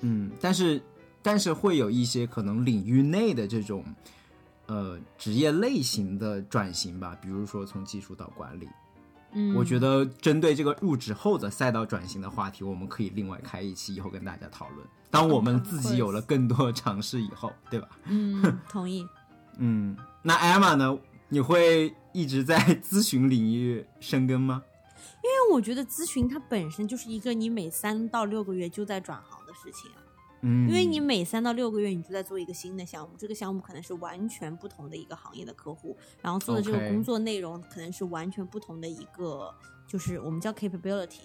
[0.00, 0.80] 嗯，但是
[1.22, 3.84] 但是会有一些可能领域内的这种
[4.66, 8.68] 呃职业类型的转型吧，比如说从技术到管理。
[9.32, 14.86] 嗯我觉得针对这个入职后的赛道转型的话题，我们可以另外开一期，以后跟大家讨论。
[15.10, 17.88] 当我们自己有了更多尝试以后，对吧？
[18.04, 19.06] 嗯，同意。
[19.58, 20.96] 嗯，那艾玛呢？
[21.28, 24.62] 你会一直在咨询领域深耕吗？
[25.22, 29.90] 因为我觉得咨询它本身就是一个你每三到六个月就在转行的事情。
[30.42, 39.52] 嗯，因为你每三到六个月，你就在做一个新的项目，这个项目可能是完全不同的一个行业的客户，然后做的这个工作内容可能是完全不同的一个，
[39.88, 41.22] 就是我们叫 capability，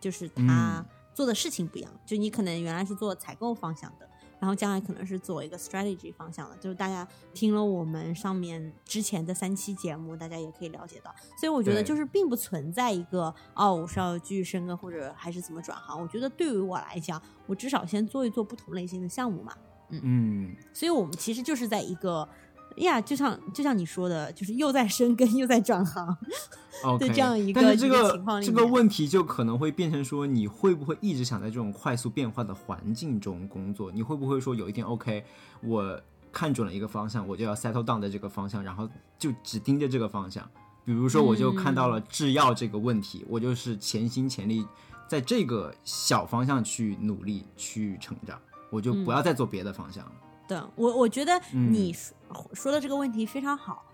[0.00, 0.82] 就是他
[1.12, 4.08] 做的事情不一样，就你可能原来是做采购方向的。
[4.42, 11.14] 然后将来可能是做一个 strategy 方向的，就是大家听了我们上面之前的三期节目，大家也可以了解到。
[11.38, 16.02] 所以我觉得就是并不存在一个哦，我是要继续深耕或者还是怎么转行。
[16.02, 19.54] 我觉得对于我来讲，我至少先做一做不同类型的项目嘛。
[19.90, 20.56] 嗯嗯。
[20.72, 22.28] 所以我们其实就是在一个。
[22.76, 26.16] 呀，就像就像你说的，就是又在深耕又在转行，
[26.98, 33.90] 对这样一个但是这个这个问题就可能会变成说，你会不会一直想在这种快速变化的环境中工作？
[33.92, 35.24] 你会不会说有一天，OK，
[35.60, 36.00] 我
[36.32, 40.48] 看准了一个方向，我就要 settle down 在这个方向，然后就只盯着这个方向？
[40.84, 44.66] 比如说，我就看到了制药这个问题，我就是全心全力
[45.06, 48.36] 在这个小方向去努力去成长，
[48.68, 50.12] 我就不要再做别的方向了。
[50.52, 52.14] 对我，我觉得你说
[52.52, 53.84] 说的这个问题非常好。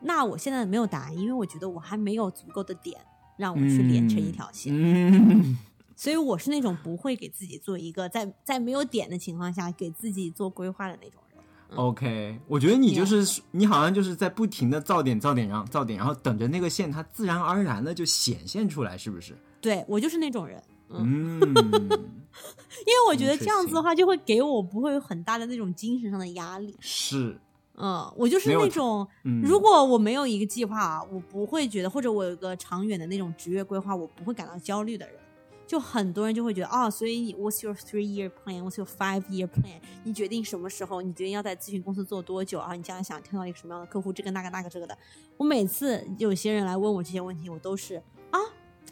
[0.00, 3.00] 那我现在没有答案，因为我觉得我还没有足够的点
[3.36, 4.72] 让我去连成一条线。
[5.94, 11.78] 所以我是那种不会给自己做一个在在没有点的情况下给自己做规划的那种人。
[11.78, 19.36] OK，我觉得你就是你好像就是在不停的造点造点，然后造点，然后等着那个线它自然而然的就显现出来，是不是？
[19.60, 20.60] 对我就是那种人。
[20.94, 21.40] 嗯，
[22.84, 26.74] 因为我觉得这样子的话，就会给我不会有很大的那种精神上的压力。
[26.80, 27.38] 是，
[27.74, 29.06] 嗯，我就是那种，
[29.42, 35.16] 如果我没有一个计划，我不会觉得，或者我有一个长远的那种职业规划，我不会感到焦虑的人。
[35.64, 38.62] 就很多人就会觉得，哦，所以你 What's your three year plan?
[38.62, 39.80] What's your five year plan?
[40.04, 41.00] 你决定什么时候？
[41.00, 42.58] 你决定要在咨询公司做多久？
[42.58, 44.12] 然后你将来想听到一个什么样的客户？
[44.12, 44.98] 这个那个那个这个的。
[45.38, 48.02] 我每次有些人来问我这些问题，我都是啊。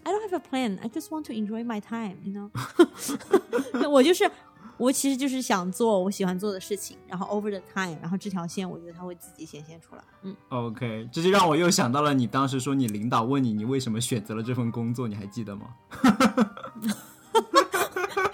[0.05, 0.79] I don't have a plan.
[0.83, 2.17] I just want to enjoy my time.
[2.25, 2.51] You know，
[3.89, 4.31] 我就是
[4.79, 10.03] 我其实就是想做我喜欢做的事情，然后 over the time，然后这条线我觉得它会自己显现出来。
[10.23, 15.67] 嗯，OK，这就让我又想到了你当时说你领导问你你为什么选择了这份工作，你还记得吗？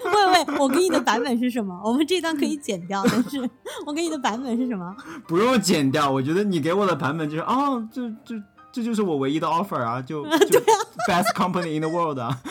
[0.04, 1.78] 喂喂，我给你的版本是什么？
[1.84, 3.38] 我们这段可以剪掉，但是
[3.84, 4.94] 我给你的版本是什么？
[5.26, 8.36] 不用剪掉，我觉得你给我的版本就是哦，就就。
[8.76, 10.60] 这就是我唯一的 offer 啊，就 就
[11.08, 12.38] best company in the world 啊，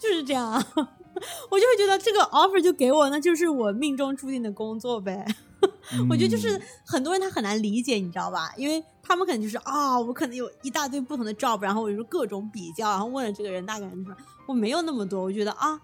[0.00, 0.66] 就是这样啊。
[1.50, 5.26] 我就会觉得这个 offer 就给我，那就是我命中注定的工作呗。
[6.08, 8.50] 我觉得就是很多人他很难理解，你知道吧？
[8.56, 14.16] 因为他们可能就是啊，我可能有一大堆不同的 job，然后我就各种比较，然后问了这个人，那个人说
[14.46, 15.22] 我没有那么多。
[15.22, 15.78] 我觉得啊，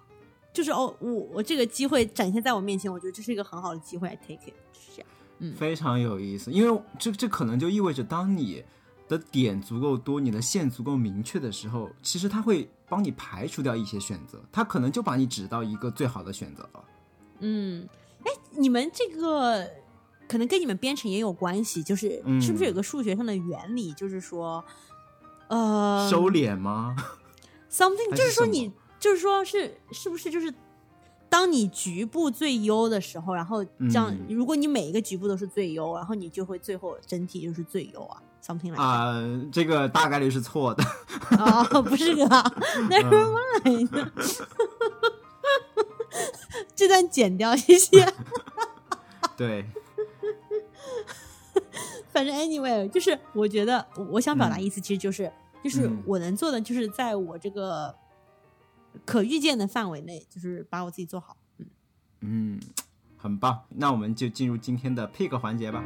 [0.55, 4.55] 就是哦，我我这个机会展现在我面前，我觉得这是一个很好的机会，take it。
[5.41, 8.63] 嗯，非常有意思，因为这这可能就意味着，当你
[9.09, 16.85] 的点足够多，你的线足够明确的时候，其实他会帮你排除掉一些选择，他可能就把你指到一个最好的选择了。
[17.41, 17.89] 嗯。
[18.23, 19.67] 哎，你们这个
[20.29, 24.63] 可能跟你们编程也有关系，就是是不是有个数学上的原理，就是说，
[25.49, 26.95] 呃，收敛吗？
[27.73, 30.53] Something，就是说你，就是说是是不是就是
[31.31, 39.15] 当你局部最优的时候，然后这样，如果你每一个局部都是最优，然后你就会最后整体就是最优啊？Something like 啊，
[39.53, 40.85] 这个大概率是错的
[41.39, 42.43] 哦，不是啊，
[42.91, 43.25] Never
[43.57, 44.11] mind。
[46.75, 48.05] 这段剪掉，谢谢。
[49.37, 49.65] 对，
[52.13, 55.31] 反正 anyway，就是我觉得我想表达意思，其实就是
[55.63, 57.95] 就是我能做的，就是在我这个
[59.05, 61.37] 可预见的范围内，就是把我自己做好。
[61.59, 61.67] 嗯
[62.21, 62.61] 嗯，
[63.17, 63.63] 很棒。
[63.71, 65.83] 那我们就进入今天的 pick 环节吧。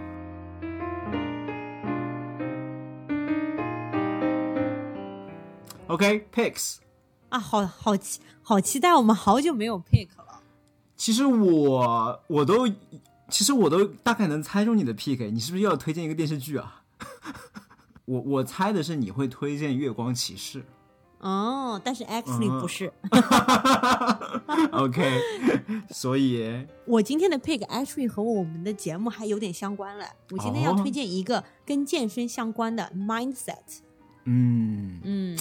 [5.87, 6.79] OK，picks。
[7.29, 8.95] 啊，好好期好期待！
[8.95, 10.41] 我们好久没有 pick 了。
[10.97, 12.67] 其实我我都
[13.29, 16.83] 其实我都大概能猜中你的 pick，你是不是又要推荐一个电视剧啊？
[18.07, 20.61] 我我猜的是你会推荐《月光骑士》。
[21.25, 22.93] 哦，但是 actually 不是。
[24.73, 25.21] OK，
[25.91, 30.05] 所以我今天的 pick actually 和我们的节目还有点相关了。
[30.31, 33.57] 我今天要推荐一个跟健身相关的 mindset。
[34.25, 35.39] 嗯嗯。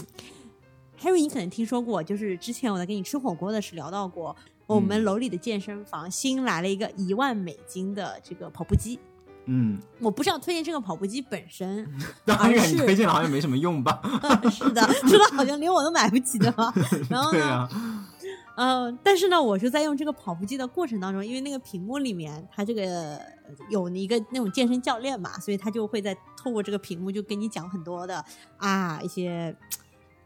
[1.02, 4.34] Harry，你可能听说过，就是之前我在跟你吃火锅的时聊到过，
[4.66, 8.98] 我们楼里的健身房新来了一个一万美金的这个跑步机。
[9.46, 11.88] 嗯，我不是要推荐这个跑步机本身，
[12.26, 14.02] 当然你推荐了好像没什么用吧？
[14.52, 16.74] 是的，说的好像连我都买不起的吧？
[17.10, 17.70] 然后呢，
[18.56, 23.20] 嗯，但是呢，我是在用这个跑步机的过程当中，因为那个屏幕里面它这个
[23.70, 28.24] 有一个那种健身教练嘛，所以他就会在透过这个屏幕就跟你讲很多的
[28.58, 29.56] 啊一些。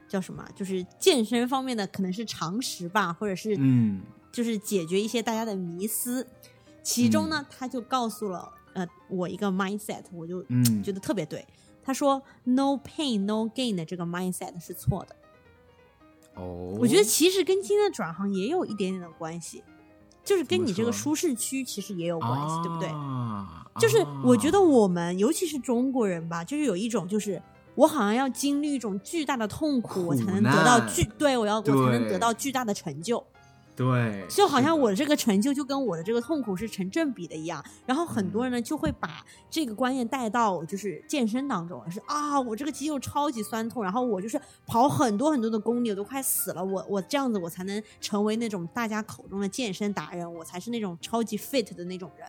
[0.09, 0.41] 叫什么？
[0.55, 4.01] 就是健身方面的，可能是常识吧，或者是嗯，
[4.31, 6.25] 就是解决一些大家的迷思。
[6.81, 11.45] 其中呢，他就告诉了呃我一个 mindset，我就嗯觉得特别对。
[11.83, 15.15] 他说 “no pain no gain” 的这个 mindset 是错的。
[16.35, 19.63] 哦，我觉得其实跟今天的转行也有一点点的关系，
[20.23, 22.89] 就是跟你这个舒适区其实也有关系，对不对？
[23.79, 27.41] 就是我觉得我们尤其是中国人吧，就是有一种就是。
[27.77, 33.23] 我好像要经历一种巨大的痛苦，我才能得到巨对我要我才能得到巨大的成就，
[33.77, 37.63] 对，就好像我的这个成就就跟我的这个痛苦是成正比的一样。
[37.85, 52.27] 然后很多人呢就会把这个观念带到就是健身当中，是啊，我这个肌肉超级酸痛，然后我就是跑很多很多的公里，我都快死了，我我这样子我才能成为那种大家口中的健身达人，我才是那种超级 fit 的那种人。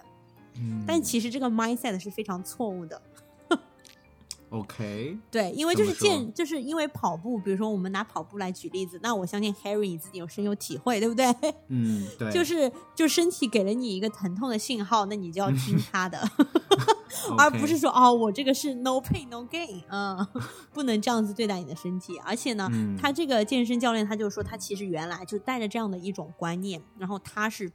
[0.56, 3.00] 嗯，但其实这个 mindset 是非常错误的。
[4.50, 11.26] OK，对，因为就是健，就是因为跑步，比如说我们拿跑步来举例子，那我相信 Harry 你自己有深有体会，对不对？
[11.68, 16.18] 嗯，对， 就是就身体给了你一个疼痛的信号，那你就要听他的，
[17.36, 20.26] 而不是说哦，我这个是 no pain no gain，嗯，
[20.72, 22.18] 不能这样子对待你的身体。
[22.24, 22.68] 而且呢，
[23.00, 27.70] 他这个健身教练他就说，他其实原来就带着这样的一种观念，然后他是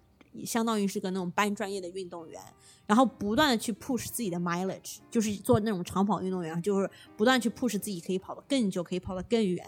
[0.45, 2.41] 相当于是个那种半专业的运动员。
[2.85, 9.65] 然后不断的去 push 自己的 mileage，就是做那种长跑运动员，就是不断去 push 自己可以跑得更久，可以跑得更远。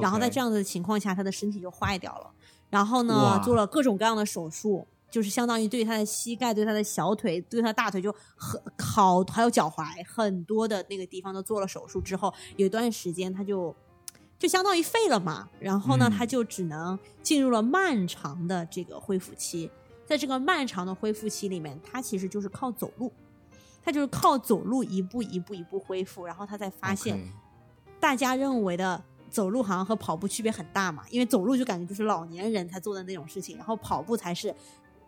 [0.00, 2.30] 然后在这样子的情况下，他的身体就坏掉了。
[2.70, 13.74] 然后呢，做了各种各样的手术，就是相当于对他的膝盖、对他的小腿、对他大腿就很好，还有脚踝很多的那个地方都做了手术之后，有一段时间他就
[14.38, 15.48] 就相当于废了嘛。
[15.58, 19.70] 然后呢，他就只能进入了漫长的这个恢复期。
[20.06, 23.12] 在这个漫长的恢复期里面，他其实就是靠走路，
[23.82, 27.18] 他就是靠走路一步一步一步恢复，然后他才发现，
[27.98, 34.54] 大家认为的走路好像和跑步区别很大嘛，因为走路就感觉就是老年人才做的那种事情，然后跑步才是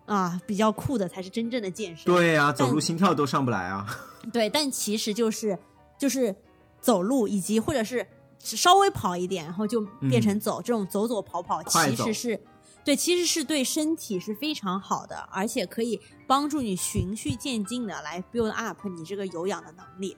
[0.06, 2.06] 啊比较酷的，才是真正的健身。
[2.06, 3.86] 对呀，走路心跳都上不来啊。
[4.32, 5.59] 对，但其实就是
[5.98, 6.35] 就是
[6.81, 8.06] 走路以及或者是
[8.39, 12.40] 稍微跑一点，然后就变成走，这种走走跑跑其实是。
[12.87, 20.17] 对，其实是对身体是非常好的，而且可以帮助你循序渐进的来 build up 你这个有氧的能力。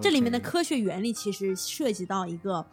[0.00, 2.64] 这里面的科学原理其实涉及到一个，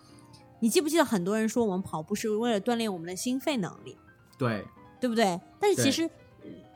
[0.60, 3.98] 你记不记得很多人说我们跑步是为了锻炼我们的心肺能力？
[4.38, 4.64] 对，
[5.02, 5.42] 对不对？
[5.60, 6.08] 但是其实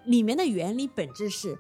[0.05, 1.55] 里面的原理本质是，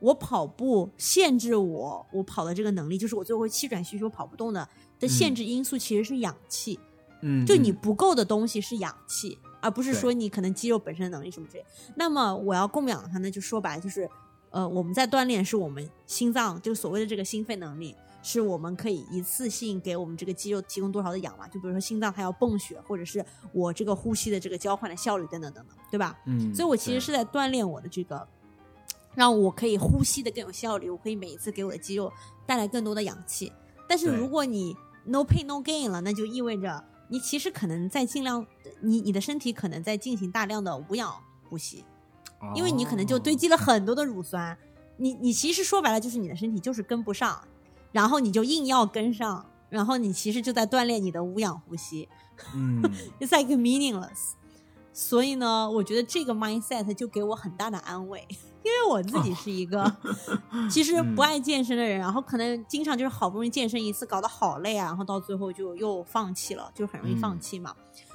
[0.00, 4.68] 我跑步限制我我跑的这个能力，就是我最后气喘吁吁跑不动的
[4.98, 6.80] 的限制因素其实是氧气。
[7.22, 11.64] 嗯，就你不够的东西是氧气，而不是说你可能肌肉本身的能力什么之类。
[11.96, 14.08] 那么我要供养它呢，就说白了就是，
[14.50, 21.46] 呃，我们在锻炼是我们心脏，就所谓的这个心肺能力，是我们可以一次性给我们这个肌肉提供多少的氧嘛？
[21.48, 26.18] 就比如说心脏它要泵血，或者是我这个呼吸的这个交换的效率等等等等，对吧？
[26.26, 28.26] 嗯，所以我其实是在锻炼我的这个，
[29.14, 32.12] 让我可以呼吸的更有效率，我可以每一次给我的肌肉
[32.46, 33.52] 带来更多的氧气。
[33.88, 36.84] 但是如果你 no pain no gain 了，那就意味着。
[37.08, 38.46] 你其实可能在尽量，
[38.80, 41.12] 你你的身体可能在进行大量的无氧
[41.48, 41.84] 呼吸，
[42.54, 44.56] 因为你可能就堆积了很多的乳酸。
[44.96, 47.42] 你你其实说白了就是你的身体就是跟不上，
[47.92, 52.08] 然后你就硬要跟上，然后你其实就在锻炼你的无氧呼吸。
[52.54, 52.82] 嗯，
[53.20, 54.32] It's like meaningless。
[54.92, 58.26] 所以呢，我觉得这个 mindset 就给我很大的安慰。
[58.62, 59.90] 因为我自己是一个
[60.70, 67.74] 其实不爱健身的人，然后可能经常就是好不容易健身一次，搞得好累啊，然后到最后就又放弃了，就很容易放弃嘛。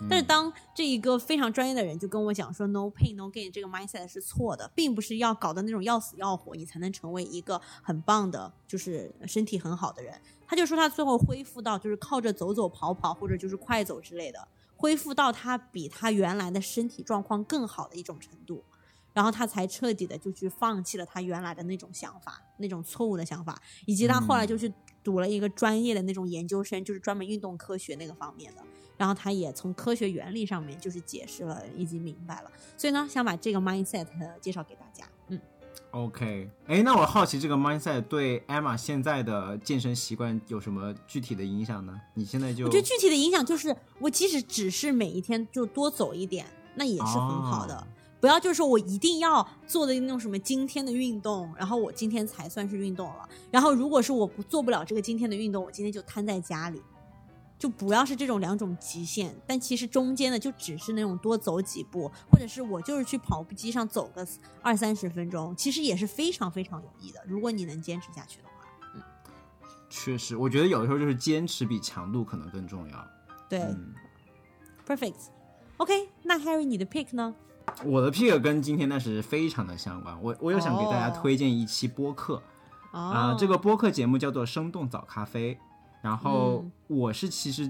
[0.09, 10.13] 但是当这一个非常专业的人就跟我讲说，no pain no gain 这个 mindset 是错的，并不是要搞的那种要死要活，你才能成为一个很棒的，就是身体很好的人。
[10.45, 18.63] 他就说他最后恢复到就是靠着走走跑跑或者就是快走之类的，恢复到他比他原来的身体状况更好的一种程度。
[19.13, 24.73] 然后他才彻底的就去放弃了他原来的那种想法，那种错误的想法，以及他后来就去
[25.03, 28.61] 读了一个专业的那种研究生，就是专门运动科学那个方面的。
[28.95, 32.51] 然后他也从科学原理上面就是解释了，以及明白了。
[32.77, 34.07] 所以呢，想把这个 mindset
[34.39, 35.03] 介绍给大家。
[35.29, 35.39] 嗯
[35.91, 41.99] ，OK，哎，那我好奇这个 mindset 对 Emma 现在的健身习惯有什么具体的影响呢？
[42.13, 46.45] 你现在就我觉得具体的影响就是，我即使只是每一天就多走一点，
[46.75, 47.85] 那也是很好的。
[48.23, 53.27] 不要就是说我一定要做的那种什么今天的运动，然后我今天才算是运动了。
[53.51, 56.81] 然后如果是我不做不了这个今天的运动，我今天就瘫在家里，
[57.59, 59.35] 就不要是这种两种极限。
[59.45, 64.25] 但其实中间的就只是那种多走几步，或者是我就是去跑步机上走个
[64.61, 67.21] 二三十分钟，其实也是非常非常有益的。
[67.27, 68.53] 如果你能坚持下去的话，
[68.95, 69.01] 嗯，
[69.89, 73.07] 确实，我觉得有的时候就是坚持比强度可能更重要。
[73.49, 73.59] 对
[74.87, 75.25] ，perfect。
[75.75, 77.35] OK，那 Harry 你的 pick 呢？
[77.85, 82.41] 我的 pick 跟今天那是非常的相关，我我又想给大家推荐一期播客，
[82.91, 85.55] 啊，这个播客节目叫做《生动早咖啡》，
[86.01, 87.69] 然后我是其实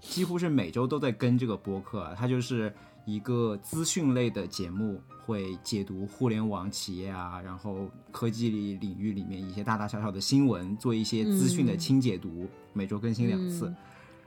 [0.00, 2.74] 几乎是每周都在跟这个播客，它就是
[3.06, 13.72] 一个资讯类的节目，会解读互联网企业啊，然后科技领域里面一些大大小小的新闻，做一些资讯的轻解读，每周更新两次，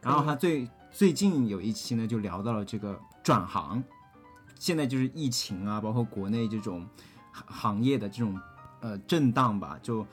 [0.02, 3.84] 然后他最最近有一期呢，就聊到了这个转行。
[4.60, 6.88] 现在就是疫情啊，包括国内这种
[7.32, 8.40] 行业的这种
[8.82, 10.06] 呃震荡吧，就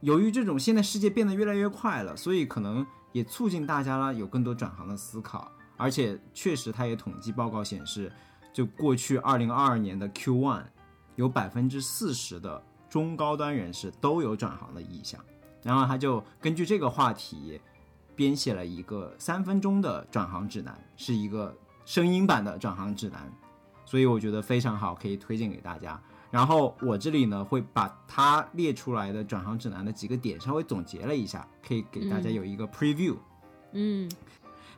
[0.00, 5.50] 由于这种现在世界变得越来越快了，所以可能也促进大家了有更多转行的思考。
[5.76, 8.12] 而且确实，他也统计报告显示，
[8.52, 10.62] 就过去二零二二年的 Q one，
[11.16, 15.20] 有百分之四十的中高端人士都有转行的意向。
[15.62, 17.60] 然后他就根据这个话题
[18.14, 23.32] 编写了一个三分钟的转行指南，是一个声音版的转行指南。
[23.84, 26.00] 所以我觉得非常好，可以推荐给大家。
[26.30, 33.14] 然后我这里呢会把它列出来的转行指南的几个点稍微总结了一下，可以给大家有一个 preview。
[33.70, 34.10] 嗯，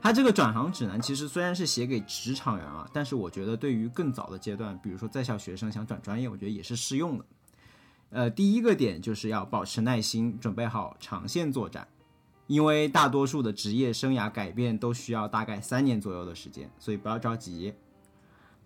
[0.03, 7.25] 它这个转行指南其实虽然是写给职场人啊，但是我觉得对于更早的阶段，比如说在校学生想转专业，我觉得也是适用的。
[8.11, 11.89] 呃，第一个点就是要保持耐心，准备好长线作战，
[12.47, 17.73] 因为大多数的职业生涯改变都需要大概三年左右的时间，所以不要着急。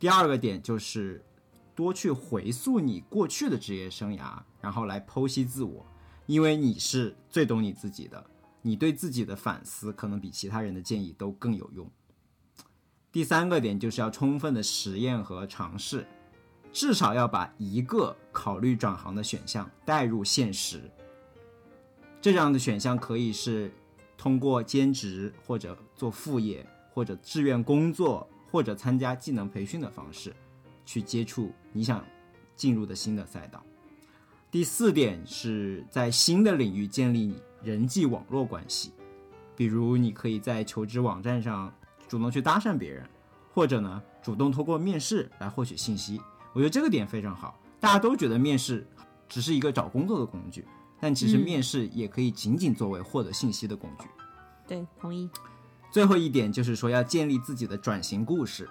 [0.01, 1.23] 第二个点就是
[1.75, 5.85] 多去回溯你过去的职业生涯，然后来剖析自我，
[6.25, 8.25] 因为你是最懂你自己的，
[8.63, 11.87] 你对自己的反思可能比其他人的建议都更有用。
[13.13, 16.07] 第三个点就是要充分的实验和尝试，
[16.73, 20.91] 至少要把一个考虑转行的选项带入现实。
[22.23, 23.71] 这样的选项可以是
[24.17, 28.27] 通过兼职或者做副业或者志愿工作。
[28.51, 30.35] 或者参加技能培训的方式，
[30.85, 32.05] 去接触你想
[32.57, 33.63] 进入的新的赛道。
[34.51, 38.93] 第四点是在新的领域建立你人际网络关系，
[39.55, 41.73] 比如你可以在求职网站上
[42.09, 43.09] 主动去搭讪别人，
[43.53, 46.21] 或者呢主动通过面试来获取信息。
[46.53, 47.57] 我觉得这个点非常好。
[47.79, 48.87] 大家都觉得面试
[49.29, 50.67] 只是一个找工作的工具，
[51.01, 54.09] 但其实面试也可以仅仅作为获得信息的工具。
[54.67, 55.31] 对，同意。
[55.91, 58.69] 最后一点就是说，要建立自己的转型故事，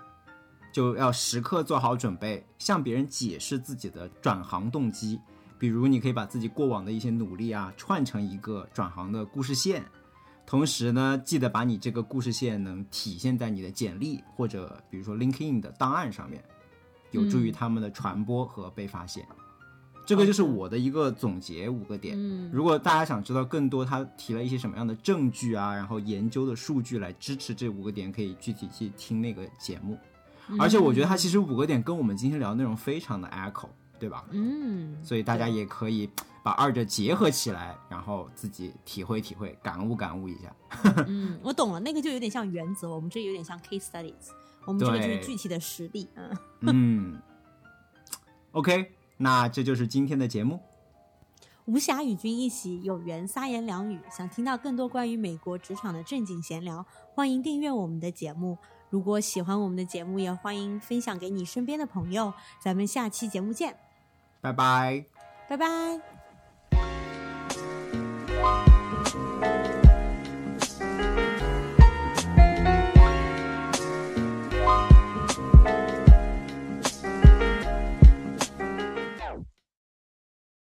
[0.72, 5.20] 就要时刻做好准备，向别人解释自己的转行动机。
[5.58, 9.84] 比如，你可以把自己过往的一些努力啊，串成一个转行的故事线。
[10.46, 16.41] 同时呢，记得把你这个故事线能体现在你的简历或者比如说 LinkedIn 的档案上面，
[17.12, 19.28] 有助于他们的传播和被发现。
[20.10, 22.15] 这个就是我的一个总结，五个点。
[22.18, 29.95] 嗯如果大家想知道更多，他提了一些什么样的证据啊，然后研究的数据来支持这五个点，可以具体去听那个节目。
[30.57, 33.68] 而且我觉得他其实五个点跟我们今天聊的内容非常的 echo，
[33.99, 34.26] 对吧？
[34.31, 34.98] 嗯。
[35.03, 36.10] 所以大家也可以
[36.41, 40.56] 把二者结合起来，然后自己体会体会，感悟感悟一下。
[41.06, 44.31] 嗯，我懂了，那个就有点像原则，我们这有点像 case studies，
[44.65, 46.10] 我们这个就是具体的实例。
[46.15, 46.36] 嗯。
[46.61, 47.22] 嗯。
[48.53, 48.91] OK。
[49.22, 50.60] 那这就是今天的节目。
[51.66, 54.00] 无暇与君一席，有缘三言两语。
[54.10, 56.84] 想听到更多关于美国职场的正经闲聊，
[57.14, 58.58] 欢迎订阅我们的节目。
[58.90, 62.34] 如果喜欢我们的节目，也欢迎分享给你身边的朋友。
[62.60, 63.78] 咱们下期节目见，
[64.41, 65.06] 拜拜，
[65.48, 66.19] 拜拜。